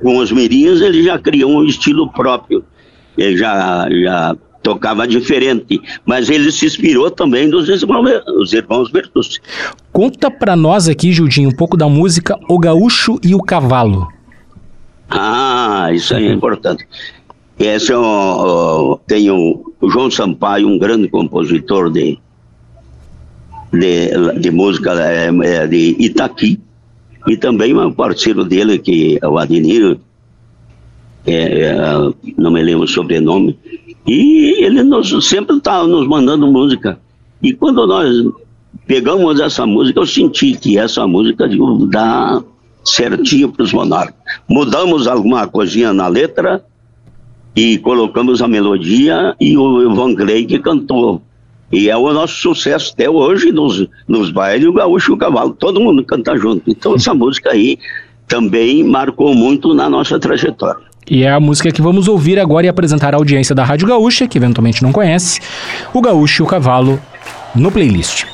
[0.00, 2.64] com os mirins, ele já criou um estilo próprio.
[3.18, 9.38] Ele já, já tocava diferente, mas ele se inspirou também dos irmãos, os irmãos Bertucci.
[9.92, 14.08] Conta para nós aqui, Judinho, um pouco da música O Gaúcho e o Cavalo.
[15.08, 16.84] Ah, isso aí é importante.
[17.56, 22.18] Esse é o, tem o, o João Sampaio, um grande compositor de,
[23.72, 26.58] de, de música é, é, de Itaqui,
[27.28, 29.96] e também um parceiro dele, que é o Adnir,
[31.24, 31.74] é, é,
[32.36, 33.56] não me lembro o sobrenome,
[34.06, 36.98] e ele nos, sempre estava tá nos mandando música.
[37.42, 38.08] E quando nós
[38.86, 41.48] pegamos essa música, eu senti que essa música
[41.88, 42.42] dá
[42.84, 44.14] certinho para os monarcas.
[44.48, 46.64] Mudamos alguma coisinha na letra
[47.54, 51.20] e colocamos a melodia e o Ivan Clay que cantou.
[51.72, 55.52] E é o nosso sucesso até hoje nos, nos bailes, o gaúcho e o cavalo,
[55.52, 56.70] todo mundo canta junto.
[56.70, 57.76] Então essa música aí
[58.28, 60.86] também marcou muito na nossa trajetória.
[61.08, 64.26] E é a música que vamos ouvir agora e apresentar à audiência da Rádio Gaúcha,
[64.26, 65.40] que eventualmente não conhece,
[65.94, 67.00] o Gaúcho e o Cavalo
[67.54, 68.24] no playlist.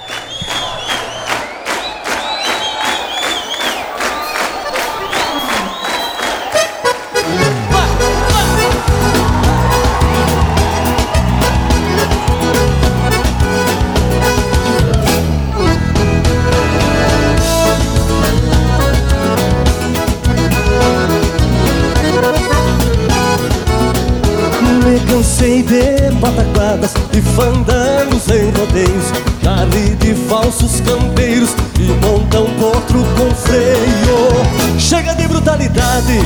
[26.23, 29.65] Pataquadas e fandangos em rodeios Já
[29.99, 34.79] de falsos campeiros e montam potro com freio.
[34.79, 36.21] Chega de brutalidade,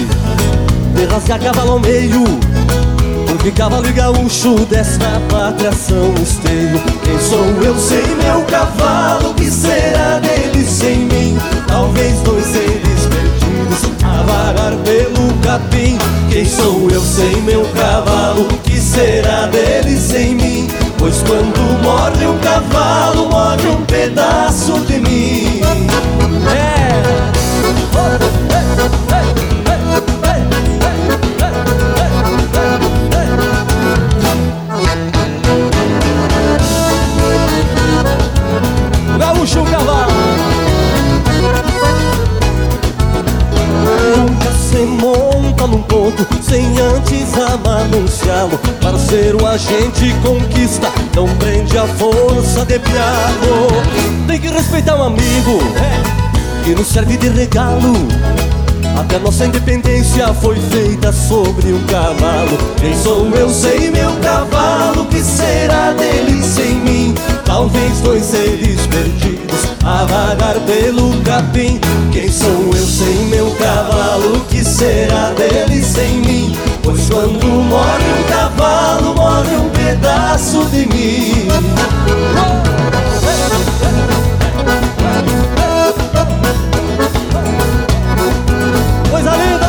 [0.94, 2.24] de rasgar cavalo ao meio
[3.26, 6.78] Porque cavalo e gaúcho desta pátria são esteio.
[7.02, 11.38] Quem sou eu sem meu cavalo, que será dele sem mim?
[11.66, 12.85] Talvez dois a
[14.26, 15.98] vagar pelo capim
[16.30, 20.68] Quem sou eu sem meu cavalo, que será dele sem mim?
[20.98, 25.60] Pois quando morre um cavalo, morre um pedaço de mim.
[26.52, 28.35] É.
[49.56, 53.68] a gente conquista, não prende a força de piado
[54.26, 57.94] Tem que respeitar um amigo, é, que nos serve de regalo.
[59.00, 62.58] Até nossa independência foi feita sobre um cavalo.
[62.78, 67.14] Quem sou eu sem meu cavalo, que será dele sem mim?
[67.46, 71.80] Talvez dois seres perdidos a vagar pelo capim.
[72.12, 76.75] Quem sou eu sem meu cavalo, que será dele sem mim?
[76.86, 81.48] Pois quando morre um cavalo, morre um pedaço de mim
[89.10, 89.66] Coisa linda!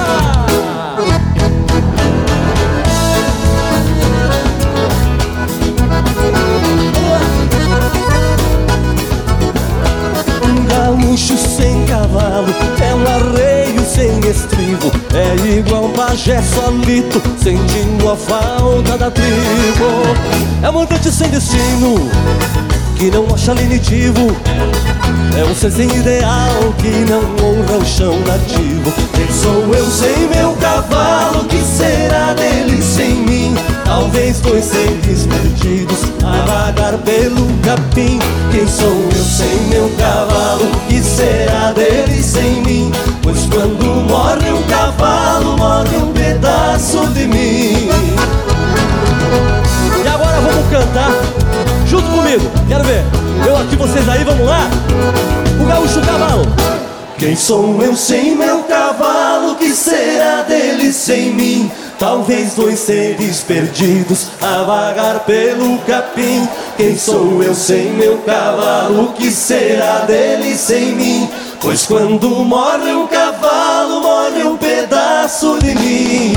[10.45, 13.56] Um gaúcho sem cavalo é um arreio
[13.97, 19.87] sem estribo É igual pajé solito sentindo a falta da tribo.
[20.61, 21.95] É um andante sem destino
[22.95, 24.27] que não acha lenitivo
[25.37, 30.27] é um ser sem ideal que não honra o chão nativo Quem sou eu sem
[30.29, 31.45] meu cavalo?
[31.45, 33.55] Que será dele sem mim?
[33.85, 38.19] Talvez dois seres perdidos a vagar pelo capim
[38.51, 40.65] Quem sou eu sem meu cavalo?
[40.87, 42.91] Que será dele sem mim?
[43.21, 47.89] Pois quando morre um cavalo, morre um pedaço de mim
[57.27, 59.55] Quem sou eu sem meu cavalo?
[59.55, 61.69] Que será dele sem mim?
[61.99, 66.47] Talvez dois seres perdidos a vagar pelo capim.
[66.77, 69.11] Quem sou eu sem meu cavalo?
[69.11, 71.29] Que será dele sem mim?
[71.59, 76.33] Pois quando morre um cavalo, morre um pedaço de mim.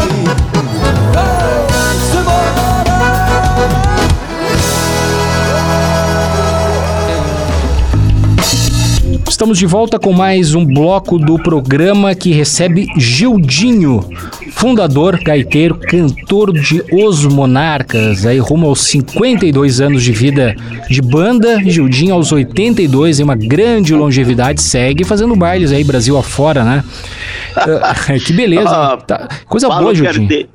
[9.31, 14.01] Estamos de volta com mais um bloco do programa que recebe Gildinho,
[14.51, 20.57] fundador, gaiteiro, cantor de Os Monarcas, aí rumo aos 52 anos de vida
[20.91, 21.63] de banda.
[21.63, 26.85] Gildinho aos 82 em uma grande longevidade segue fazendo bailes aí Brasil afora, né?
[27.57, 28.69] Uh, que beleza.
[28.69, 29.29] Ah, tá.
[29.47, 30.29] Coisa Paulo boa, Gildinho.
[30.29, 30.49] Ter,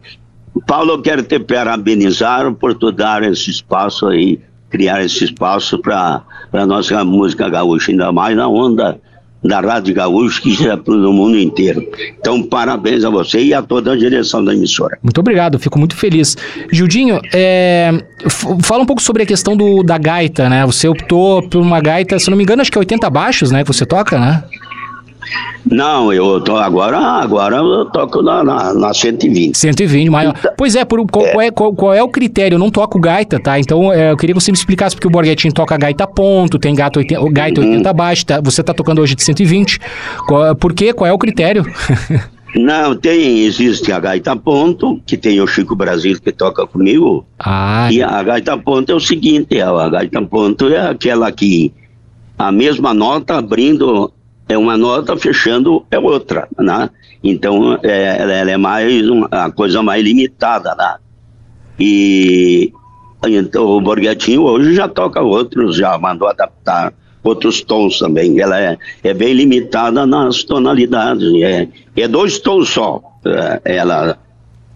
[0.67, 4.37] Paulo, eu quero te parabenizar por tu dar esse espaço aí
[4.69, 8.99] criar esse espaço para a nossa música gaúcha, ainda mais na onda
[9.43, 11.85] da Rádio Gaúcha, que é no mundo inteiro.
[12.19, 14.97] Então, parabéns a você e a toda a direção da emissora.
[15.03, 16.35] Muito obrigado, fico muito feliz.
[16.71, 17.91] Gildinho, é,
[18.63, 20.65] fala um pouco sobre a questão do, da gaita, né?
[20.65, 23.63] Você optou por uma gaita, se não me engano, acho que é 80 baixos, né?
[23.63, 24.43] Que você toca, né?
[25.65, 29.57] Não, eu tô agora, agora eu toco na, na, na 120.
[29.57, 30.35] 120, maior.
[30.37, 31.31] Então, pois é, por, qual, é.
[31.31, 32.55] Qual, é, qual, qual, é o critério?
[32.55, 33.59] Eu não toco gaita, tá?
[33.59, 36.75] Então é, eu queria que você me explicasse, porque o Borghettini toca gaita ponto, tem
[36.75, 37.71] gato 80, gaita uhum.
[37.71, 38.41] 80 baixo, tá?
[38.41, 39.79] você tá tocando hoje de 120.
[40.27, 40.93] Qual, por quê?
[40.93, 41.65] Qual é o critério?
[42.55, 47.25] Não, tem, existe a gaita ponto, que tem o Chico Brasil que toca comigo.
[47.37, 47.89] Ah.
[47.91, 51.73] E a gaita ponto é o seguinte, a gaita ponto é aquela que
[52.37, 54.11] a mesma nota abrindo
[54.47, 56.89] é uma nota, fechando é outra, né?
[57.23, 60.95] Então, é, ela é mais uma coisa mais limitada, né?
[61.79, 62.71] E
[63.27, 66.93] então, o Borghettini hoje já toca outros, já mandou adaptar
[67.23, 68.39] outros tons também.
[68.39, 73.01] Ela é, é bem limitada nas tonalidades, é, é dois tons só.
[73.25, 74.17] É, ela,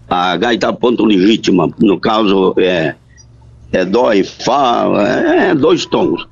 [0.08, 2.96] a gaita ponto legítima, no caso, é,
[3.72, 6.26] é dó e fá, é, é dois tons.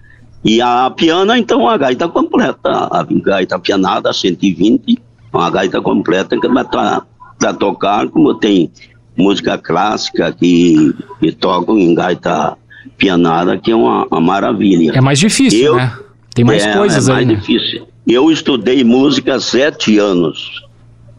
[0.45, 2.89] E a piana, então, a gaita completa.
[2.91, 4.99] A gaita pianada, 120,
[5.33, 8.71] uma gaita completa que vai para tocar, como tem
[9.17, 12.57] música clássica que, que tocam em gaita
[12.97, 14.93] pianada, que é uma, uma maravilha.
[14.95, 15.93] É mais difícil, eu, né?
[16.35, 17.87] Tem mais é, coisas é mais difícil.
[18.07, 20.63] Eu estudei música há sete anos.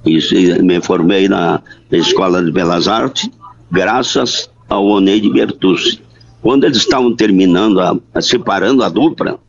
[0.05, 0.17] E
[0.61, 1.61] me formei na,
[1.91, 3.29] na Escola de Belas Artes,
[3.69, 6.01] graças ao Oneide Bertucci.
[6.41, 9.39] Quando eles estavam terminando, a, a, separando a dupla,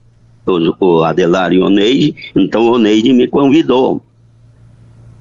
[0.47, 4.03] o, o Adelar e o Neide, então o Neide me convidou.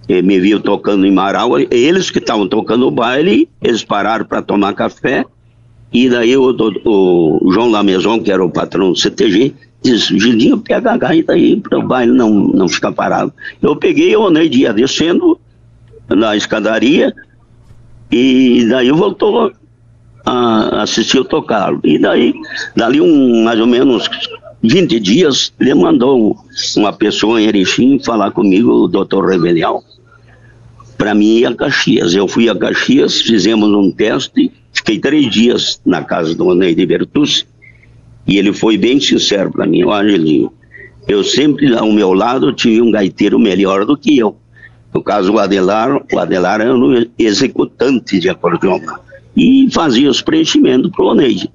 [0.07, 4.41] Ele me viu tocando em Marau, eles que estavam tocando o baile, eles pararam para
[4.41, 5.24] tomar café,
[5.93, 9.53] e daí o, o, o João Lameson, que era o patrão do CTG,
[9.84, 13.32] disse, Gildinho, pega a gaita aí para o baile não, não ficar parado.
[13.61, 15.39] Eu peguei o Neide ia descendo
[16.09, 17.13] na escadaria,
[18.11, 19.51] e daí voltou
[20.30, 21.73] a, assistiu tocar.
[21.84, 22.34] E daí,
[22.75, 24.09] dali um, mais ou menos
[24.61, 26.38] 20 dias, ele mandou
[26.75, 29.84] uma pessoa em Erechim falar comigo, o doutor Rebelial,
[30.97, 32.13] para mim ir a Caxias.
[32.13, 37.45] Eu fui a Caxias, fizemos um teste, fiquei três dias na casa do Neide Bertucci,
[38.27, 40.51] e ele foi bem sincero para mim, olha, Angelinho,
[41.07, 44.38] eu sempre ao meu lado tive um gaiteiro melhor do que eu.
[44.93, 48.80] No caso, o Adelar, o Adelar era um executante de acordeon
[49.36, 51.49] e fazia os preenchimentos para o Oneide.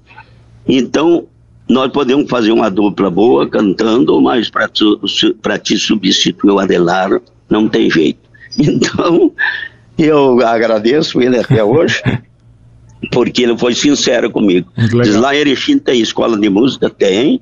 [0.66, 1.26] Então,
[1.68, 7.90] nós podemos fazer uma dupla boa cantando, mas para te substituir o Adelar não tem
[7.90, 8.24] jeito.
[8.56, 9.32] Então,
[9.98, 12.00] eu agradeço ele até hoje,
[13.10, 14.70] porque ele foi sincero comigo.
[15.02, 16.88] Diz lá em Erechim tem escola de música?
[16.88, 17.40] Tem.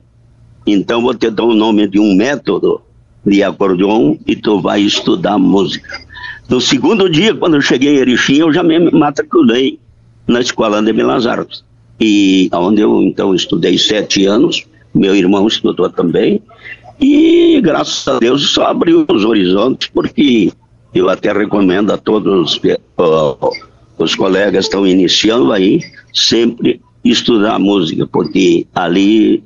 [0.66, 2.80] Então vou te dar o nome de um método
[3.26, 6.00] de acordeon e tu vai estudar música.
[6.48, 9.78] No segundo dia, quando eu cheguei em Erechim, eu já me matriculei
[10.26, 11.64] na escola de Belas Artes.
[12.00, 14.64] E onde eu então estudei sete anos,
[14.94, 16.40] meu irmão estudou também,
[17.00, 20.52] e graças a Deus isso abriu os horizontes, porque
[20.94, 23.50] eu até recomendo a todos uh,
[23.98, 25.80] os colegas que estão iniciando aí,
[26.12, 29.42] sempre estudar música, porque ali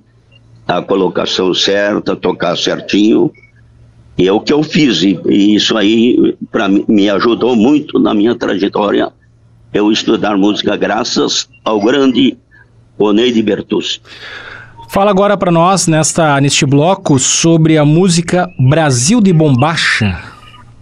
[0.66, 3.30] a colocação certa, tocar certinho,
[4.18, 6.36] é o que eu fiz, e, e isso aí
[6.68, 9.12] mim me ajudou muito na minha trajetória
[9.76, 12.38] eu estudar música graças ao grande
[12.98, 14.00] Oneide Bertus.
[14.88, 20.22] Fala agora para nós, nesta, neste bloco, sobre a música Brasil de Bombacha.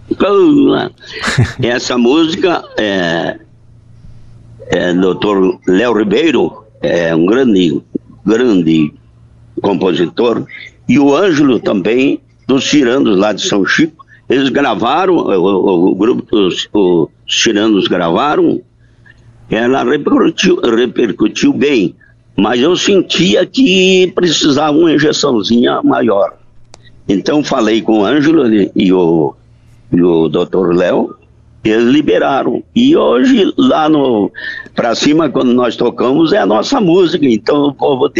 [1.61, 3.37] Essa música é,
[4.67, 5.57] é Dr.
[5.67, 7.81] Léo Ribeiro, é um grande,
[8.25, 8.93] grande
[9.61, 10.45] compositor,
[10.87, 15.95] e o Ângelo também, dos Tirandos lá de São Chico, eles gravaram, o, o, o
[15.95, 18.61] grupo dos os Tirandos gravaram
[19.49, 21.95] ela repercutiu, repercutiu bem,
[22.35, 26.33] mas eu sentia que precisava uma injeçãozinha maior.
[27.07, 29.35] Então falei com o Ângelo e o,
[29.91, 30.73] e o Dr.
[30.75, 31.15] Léo,
[31.63, 32.63] eles liberaram.
[32.75, 34.31] E hoje, lá no
[34.75, 37.25] para cima, quando nós tocamos, é a nossa música.
[37.25, 38.11] Então o povo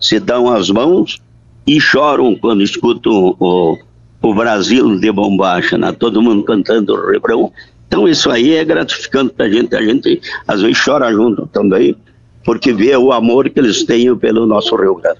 [0.00, 1.20] se dão as mãos
[1.66, 3.78] e choram quando escutam o,
[4.22, 5.92] o Brasil de bombacha, né?
[5.92, 7.52] todo mundo cantando o refrão.
[7.88, 9.74] Então isso aí é gratificante para a gente.
[9.74, 11.96] A gente às vezes chora junto também,
[12.44, 15.18] porque vê o amor que eles têm pelo nosso Rio Grande.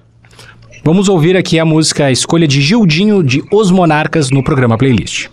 [0.84, 5.28] Vamos ouvir aqui a música Escolha de Gildinho de Os Monarcas no programa Playlist.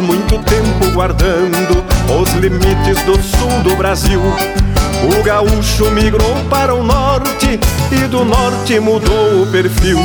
[0.00, 1.84] Muito tempo guardando
[2.18, 8.80] os limites do sul do Brasil, o gaúcho migrou para o norte e do norte
[8.80, 9.98] mudou o perfil.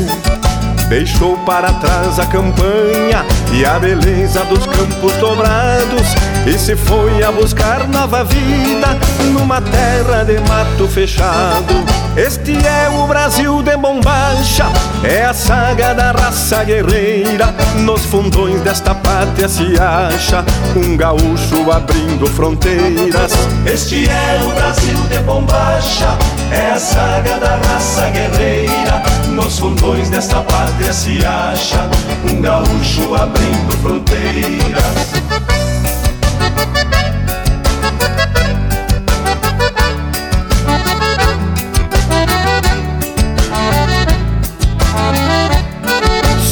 [0.90, 6.16] Deixou para trás a campanha e a beleza dos campos dobrados
[6.48, 8.98] e se foi a buscar nova vida
[9.34, 11.74] numa terra de mato fechado.
[12.16, 14.66] Este é o Brasil de bombacha,
[15.04, 17.54] é a saga da raça guerreira.
[17.82, 20.44] Nos fundões desta pátria se acha
[20.76, 23.34] um gaúcho abrindo fronteiras.
[23.66, 26.18] Este é o Brasil de bombacha,
[26.50, 29.04] é a saga da raça guerreira.
[29.28, 31.90] Nos fundões desta pátria se acha
[32.24, 35.37] um gaúcho abrindo fronteiras.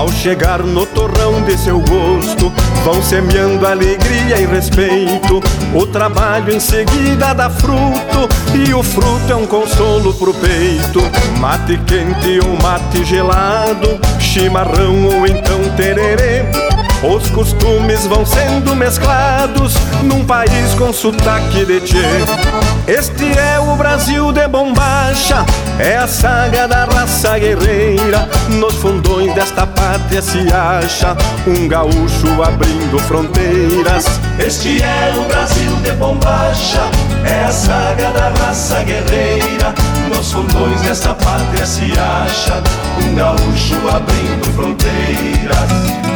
[0.00, 2.50] Ao chegar no torrão de seu gosto,
[2.82, 5.42] vão semeando alegria e respeito.
[5.74, 11.02] O trabalho em seguida dá fruto, e o fruto é um consolo pro peito.
[11.38, 16.59] Mate quente ou mate gelado, chimarrão ou então tererê.
[17.02, 19.72] Os costumes vão sendo mesclados
[20.02, 21.96] num país com sotaque de tchê.
[22.86, 25.46] Este é o Brasil de bombacha,
[25.78, 28.28] é a saga da raça guerreira.
[28.50, 34.04] Nos fundões desta pátria se acha um gaúcho abrindo fronteiras.
[34.38, 36.82] Este é o Brasil de bombacha,
[37.24, 39.74] é a saga da raça guerreira.
[40.14, 42.62] Nos fundões desta pátria se acha
[43.02, 46.10] um gaúcho abrindo fronteiras.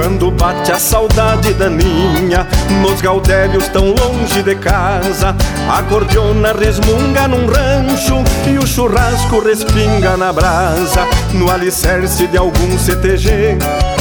[0.00, 2.46] Quando bate a saudade daninha
[2.80, 5.36] Nos gaudérios tão longe de casa
[5.70, 12.78] A cordiona resmunga num rancho E o churrasco respinga na brasa No alicerce de algum
[12.78, 13.58] CTG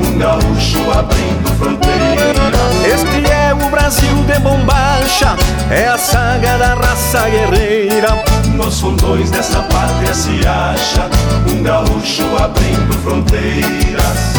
[0.00, 2.58] um gaúcho abrindo fronteiras.
[2.84, 5.36] Este é o Brasil de bombacha,
[5.70, 8.22] é a saga da raça guerreira.
[8.54, 11.08] Nos fundões desta pátria se acha
[11.50, 14.38] um gaúcho abrindo fronteiras.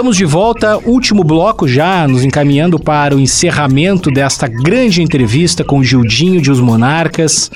[0.00, 5.84] Estamos de volta, último bloco já, nos encaminhando para o encerramento desta grande entrevista com
[5.84, 7.50] Gildinho de Os Monarcas.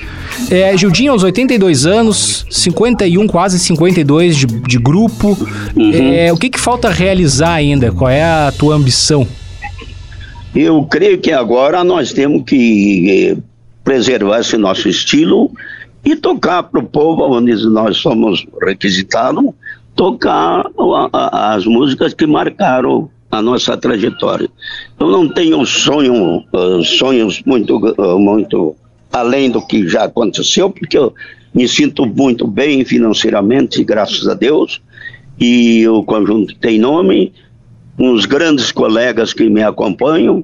[0.51, 5.35] É, Gildinho, aos 82 anos, 51, quase 52 de, de grupo.
[5.75, 5.91] Uhum.
[5.91, 7.91] É, o que, que falta realizar ainda?
[7.91, 9.27] Qual é a tua ambição?
[10.55, 13.37] Eu creio que agora nós temos que eh,
[13.83, 15.49] preservar esse nosso estilo
[16.05, 19.45] e tocar para o povo onde nós somos requisitados
[19.95, 20.65] tocar
[21.11, 24.49] as músicas que marcaram a nossa trajetória.
[24.99, 28.75] Eu não tenho sonho, uh, sonhos muito, uh, muito
[29.11, 31.13] além do que já aconteceu, porque eu
[31.53, 34.81] me sinto muito bem financeiramente, graças a Deus,
[35.39, 37.33] e o conjunto tem nome,
[37.97, 40.43] uns grandes colegas que me acompanham,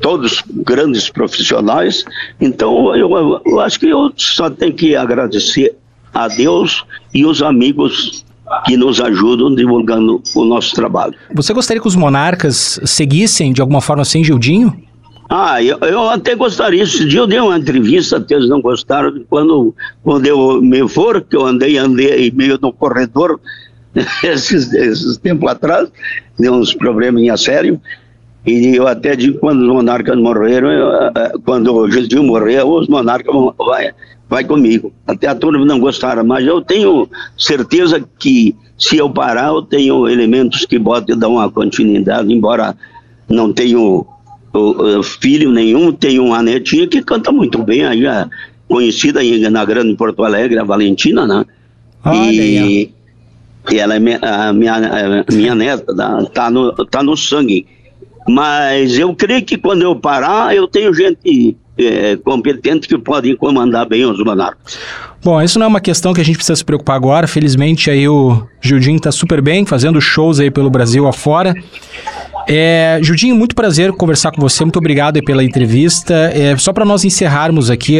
[0.00, 2.04] todos grandes profissionais,
[2.40, 5.76] então eu, eu acho que eu só tenho que agradecer
[6.12, 6.84] a Deus
[7.14, 8.24] e os amigos
[8.64, 11.14] que nos ajudam divulgando o nosso trabalho.
[11.34, 14.74] Você gostaria que os monarcas seguissem de alguma forma sem Gildinho?
[15.28, 16.82] Ah, eu, eu até gostaria.
[16.82, 21.20] Esse dia eu dei uma entrevista, até eles não gostaram, quando, quando eu me for,
[21.20, 23.40] que eu andei, andei meio no corredor
[24.22, 25.90] esses, esses tempos atrás,
[26.38, 27.80] deu uns probleminha sério.
[28.46, 32.86] E eu até digo, quando os monarcas morreram, eu, eh, quando o Gildinho morreu, os
[32.86, 33.92] monarcas vão, vai,
[34.28, 34.92] vai comigo.
[35.06, 40.08] Até a turma não gostaram, mas eu tenho certeza que se eu parar, eu tenho
[40.08, 42.76] elementos que podem dar uma continuidade, embora
[43.28, 44.06] não tenho
[45.20, 48.26] filho nenhum, tenho uma netinha que canta muito bem, aí é
[48.68, 49.20] conhecida
[49.50, 51.44] na Grande Porto Alegre, a Valentina, né?
[52.14, 52.90] e,
[53.70, 55.94] e ela é minha, a minha, a minha neta,
[56.32, 57.66] tá no, tá no sangue.
[58.28, 63.86] Mas eu creio que quando eu parar, eu tenho gente é, competente que pode comandar
[63.86, 64.78] bem os monarcas.
[65.22, 67.26] Bom, isso não é uma questão que a gente precisa se preocupar agora.
[67.26, 71.54] Felizmente aí o Judinho está super bem, fazendo shows aí pelo Brasil afora.
[72.48, 74.64] É, Judinho, muito prazer conversar com você.
[74.64, 76.14] Muito obrigado pela entrevista.
[76.14, 77.98] É, só para nós encerrarmos aqui,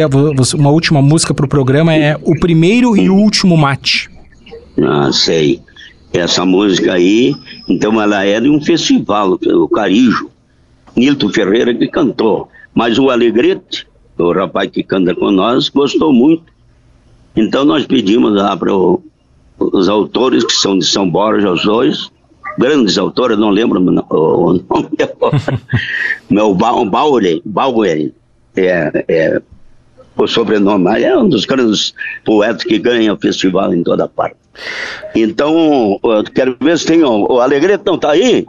[0.55, 4.09] uma última música para o programa é O Primeiro e Último Mate.
[4.81, 5.59] Ah, sei.
[6.13, 7.35] Essa música aí,
[7.67, 10.29] então ela é de um festival, o Carijo.
[10.95, 12.49] Nilton Ferreira que cantou.
[12.77, 13.87] Mas o Alegrete,
[14.19, 16.43] o rapaz que canta com nós, gostou muito.
[17.35, 22.11] Então nós pedimos lá para os autores, que são de São Borja, os dois,
[22.55, 24.63] grandes autores, não lembro o nome,
[26.29, 28.11] meu Bauer, Bauer,
[28.55, 29.41] é, é,
[30.15, 34.37] o sobrenome, é um dos grandes poetas que ganha o festival em toda parte.
[35.15, 35.99] Então,
[36.35, 38.45] quero ver se tem o, o Alegrete não está aí?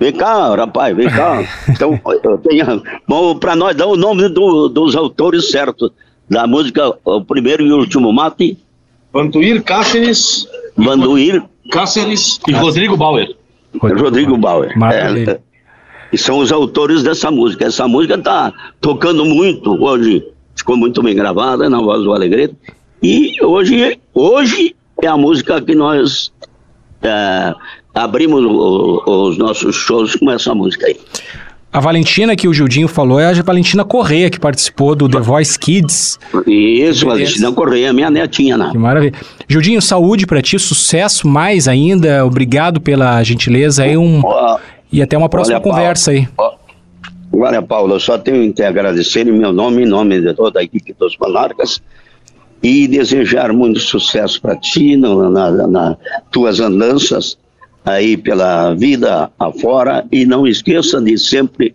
[0.00, 1.44] Vem cá, rapaz, vem cá.
[1.68, 5.92] Então, eu tenho, bom, para nós dar o nome do, dos autores certos
[6.28, 8.58] da música O Primeiro e Último Mate.
[9.12, 10.48] Vanduir Cáceres.
[10.76, 13.36] Vanduir Cáceres e Rodrigo Bauer.
[13.78, 14.72] Rodrigo Bauer.
[14.92, 15.38] É,
[16.12, 17.66] e são os autores dessa música.
[17.66, 20.24] Essa música está tocando muito hoje
[20.60, 22.54] ficou muito bem gravada na voz do Alegrete.
[23.02, 26.32] E hoje, hoje é a música que nós
[27.02, 27.54] é,
[27.94, 30.96] abrimos o, os nossos shows com essa música aí.
[31.72, 35.56] A Valentina que o Gildinho falou é a Valentina Correia, que participou do The Voice
[35.56, 36.18] Kids.
[36.44, 38.70] Isso, Valentina Correia, minha netinha, né?
[38.72, 39.14] Que maravilha.
[39.48, 42.26] Gildinho, saúde para ti, sucesso mais ainda.
[42.26, 43.96] Obrigado pela gentileza aí.
[43.96, 44.20] Um...
[44.92, 46.26] e até uma próxima Olha, conversa aí.
[47.32, 50.64] Olha, Paulo, eu só tenho que agradecer em meu nome, em nome de toda a
[50.64, 51.80] equipe dos Monarcas,
[52.60, 55.96] e desejar muito sucesso para ti nas na, na
[56.32, 57.38] tuas andanças
[57.84, 61.74] aí pela vida afora e não esqueça de sempre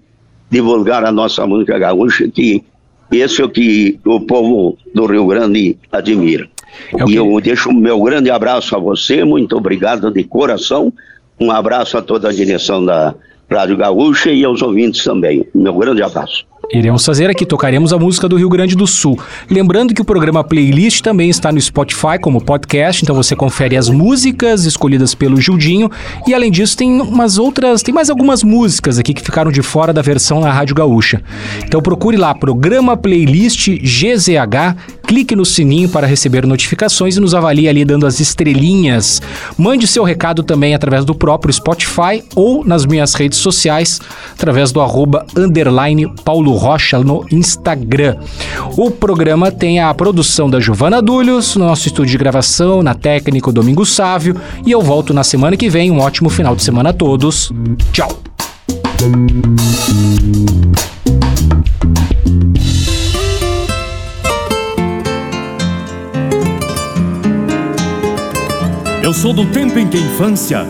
[0.50, 2.64] divulgar a nossa música gaúcha, que
[3.12, 6.48] esse é o que o povo do Rio Grande admira.
[6.94, 7.10] É.
[7.10, 10.92] E eu deixo o meu grande abraço a você, muito obrigado de coração,
[11.40, 13.16] um abraço a toda a direção da
[13.50, 15.46] Rádio Gaúcha e aos ouvintes também.
[15.54, 16.46] Meu grande abraço.
[16.74, 19.20] Iremos fazer aqui, tocaremos a música do Rio Grande do Sul.
[19.50, 23.90] Lembrando que o programa Playlist também está no Spotify como podcast, então você confere as
[23.90, 25.90] músicas escolhidas pelo Gildinho.
[26.28, 29.94] E além disso, tem umas outras, tem mais algumas músicas aqui que ficaram de fora
[29.94, 31.22] da versão na Rádio Gaúcha.
[31.64, 34.76] Então procure lá, programa Playlist GZH,
[35.06, 39.22] clique no sininho para receber notificações e nos avalie ali dando as estrelinhas.
[39.58, 44.02] Mande seu recado também através do próprio Spotify ou nas minhas redes sociais,
[44.34, 48.18] através do arroba underline Paulo Rocha no Instagram.
[48.78, 53.52] O programa tem a produção da Giovana Dulhos, no nosso estúdio de gravação, na técnica
[53.52, 54.36] Domingo Sávio,
[54.66, 55.92] e eu volto na semana que vem.
[55.92, 57.52] Um ótimo final de semana a todos.
[57.94, 58.20] Tchau!
[69.06, 70.66] Eu sou do tempo em que a infância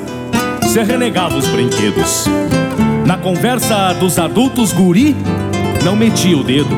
[0.68, 2.26] se renegava os brinquedos.
[3.06, 5.16] Na conversa dos adultos, guri
[5.86, 6.76] não metia o dedo.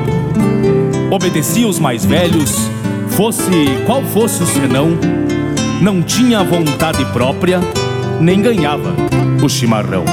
[1.09, 2.69] Obedecia os mais velhos,
[3.09, 3.49] fosse
[3.87, 4.99] qual fosse o senão.
[5.81, 7.59] Não tinha vontade própria,
[8.21, 8.93] nem ganhava
[9.43, 10.05] o chimarrão.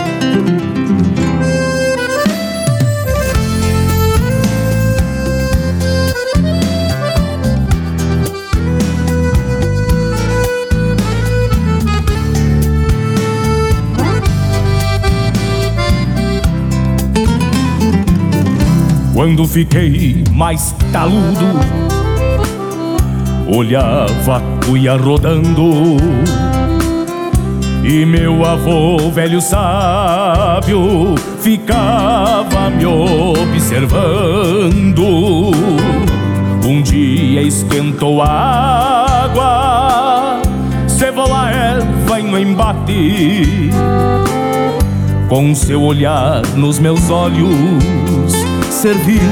[19.24, 21.58] Quando fiquei mais taludo,
[23.48, 25.96] olhava a cuia rodando.
[27.82, 34.26] E meu avô, velho sábio, ficava me observando.
[36.62, 40.42] Um dia esquentou a água,
[40.86, 43.70] cevou a erva no embate.
[45.30, 48.03] Com seu olhar nos meus olhos,
[48.84, 49.22] serviu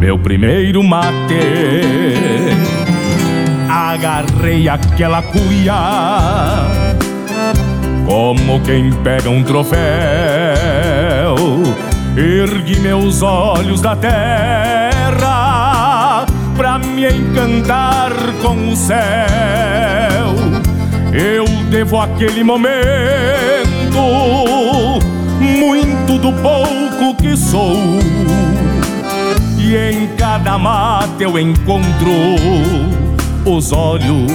[0.00, 1.38] meu primeiro mate.
[3.68, 5.72] Agarrei aquela cuia
[8.04, 9.78] como quem pega um troféu.
[12.16, 15.06] Ergui meus olhos da terra
[16.56, 18.10] pra me encantar
[18.42, 18.98] com o céu.
[21.12, 22.80] Eu devo aquele momento
[26.18, 27.76] do pouco que sou.
[29.58, 32.10] E em cada mata eu encontro
[33.44, 34.30] os olhos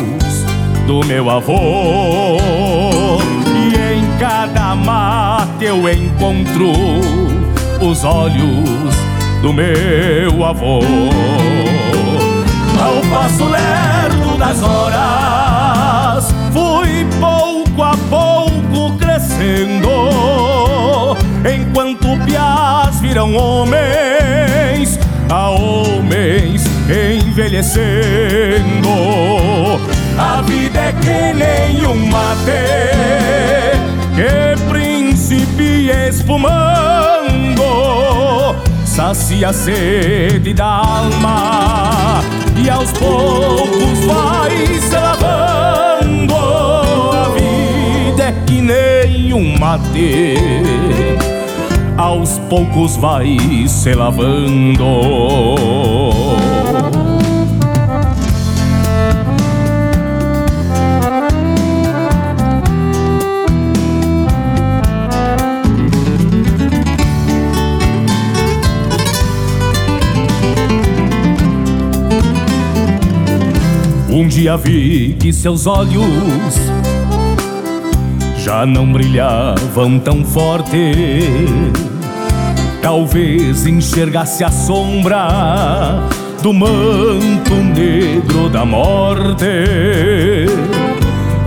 [0.88, 2.38] do meu avô.
[3.55, 6.71] E em cada mata eu encontro
[7.82, 8.95] os olhos
[9.41, 10.80] do meu avô.
[12.80, 19.95] Ao passo lerdo das horas, fui pouco a pouco crescendo
[21.46, 28.89] enquanto piás viram homens, a homens envelhecendo.
[30.18, 32.52] A vida é que nem um mate
[34.16, 36.56] que principia espumando,
[38.86, 42.22] sacia a sede da alma
[42.56, 46.34] e aos poucos vai se lavando.
[47.14, 47.45] A vida
[48.66, 50.26] nem um mate
[51.95, 53.38] aos poucos vai
[53.68, 54.84] se lavando.
[74.09, 76.74] Um dia vi que seus olhos
[78.46, 80.93] já não brilhavam tão forte.
[82.80, 85.98] Talvez enxergasse a sombra
[86.43, 89.48] do manto negro da morte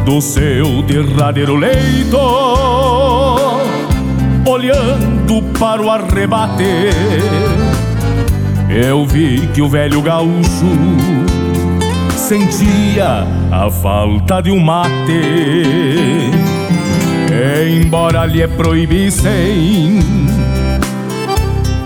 [0.04, 2.18] do seu derradeiro leito,
[4.44, 6.64] olhando para o arrebate.
[8.68, 10.66] Eu vi que o velho gaúcho
[12.16, 16.47] sentia a falta de um mate.
[17.40, 20.00] Embora lhe proibissem,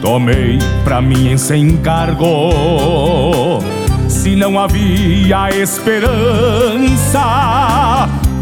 [0.00, 3.60] tomei pra mim esse encargo.
[4.08, 7.20] Se não havia esperança,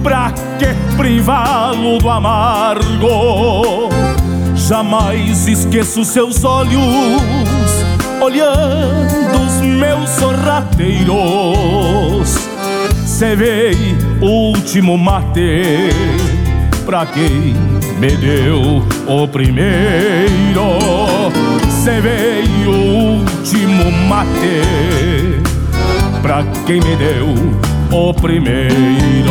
[0.04, 3.88] pra que privá-lo do amargo?
[4.54, 7.20] Jamais esqueço seus olhos
[8.20, 12.36] olhando os meus sorrateiros.
[13.04, 13.74] Cevei
[14.20, 15.90] o último mate
[16.90, 17.54] pra quem
[18.00, 20.80] me deu o primeiro.
[21.84, 25.40] Cevei o último mate
[26.20, 27.28] pra quem me deu
[27.96, 29.30] o primeiro.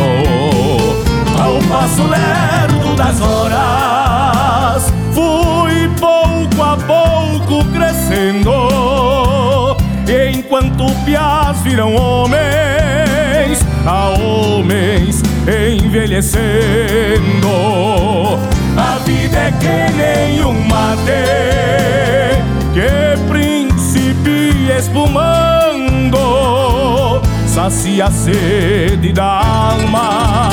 [1.38, 8.50] Ao passo lerdo das horas, fui pouco a pouco crescendo.
[10.34, 16.40] Enquanto piás viram homens, a homens envelhecendo.
[18.76, 21.10] A vida é que nem um mate
[22.72, 26.18] que principia espumando,
[27.46, 30.50] sacia a sede da alma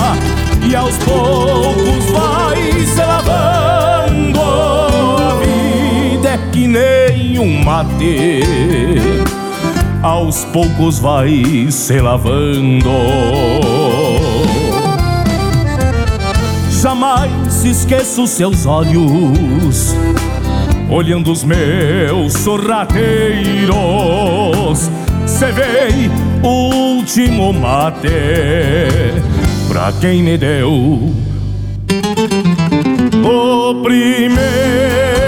[0.67, 4.39] e aos poucos vai se lavando.
[5.19, 8.41] A vida é que nem um mate
[10.01, 12.89] aos poucos vai se lavando.
[17.65, 19.95] Esqueço seus olhos
[20.89, 23.77] Olhando os meus sorrateiros.
[25.25, 26.09] Cevei
[26.41, 28.07] o último mate
[29.67, 31.13] Pra quem me deu
[33.23, 35.26] O primeiro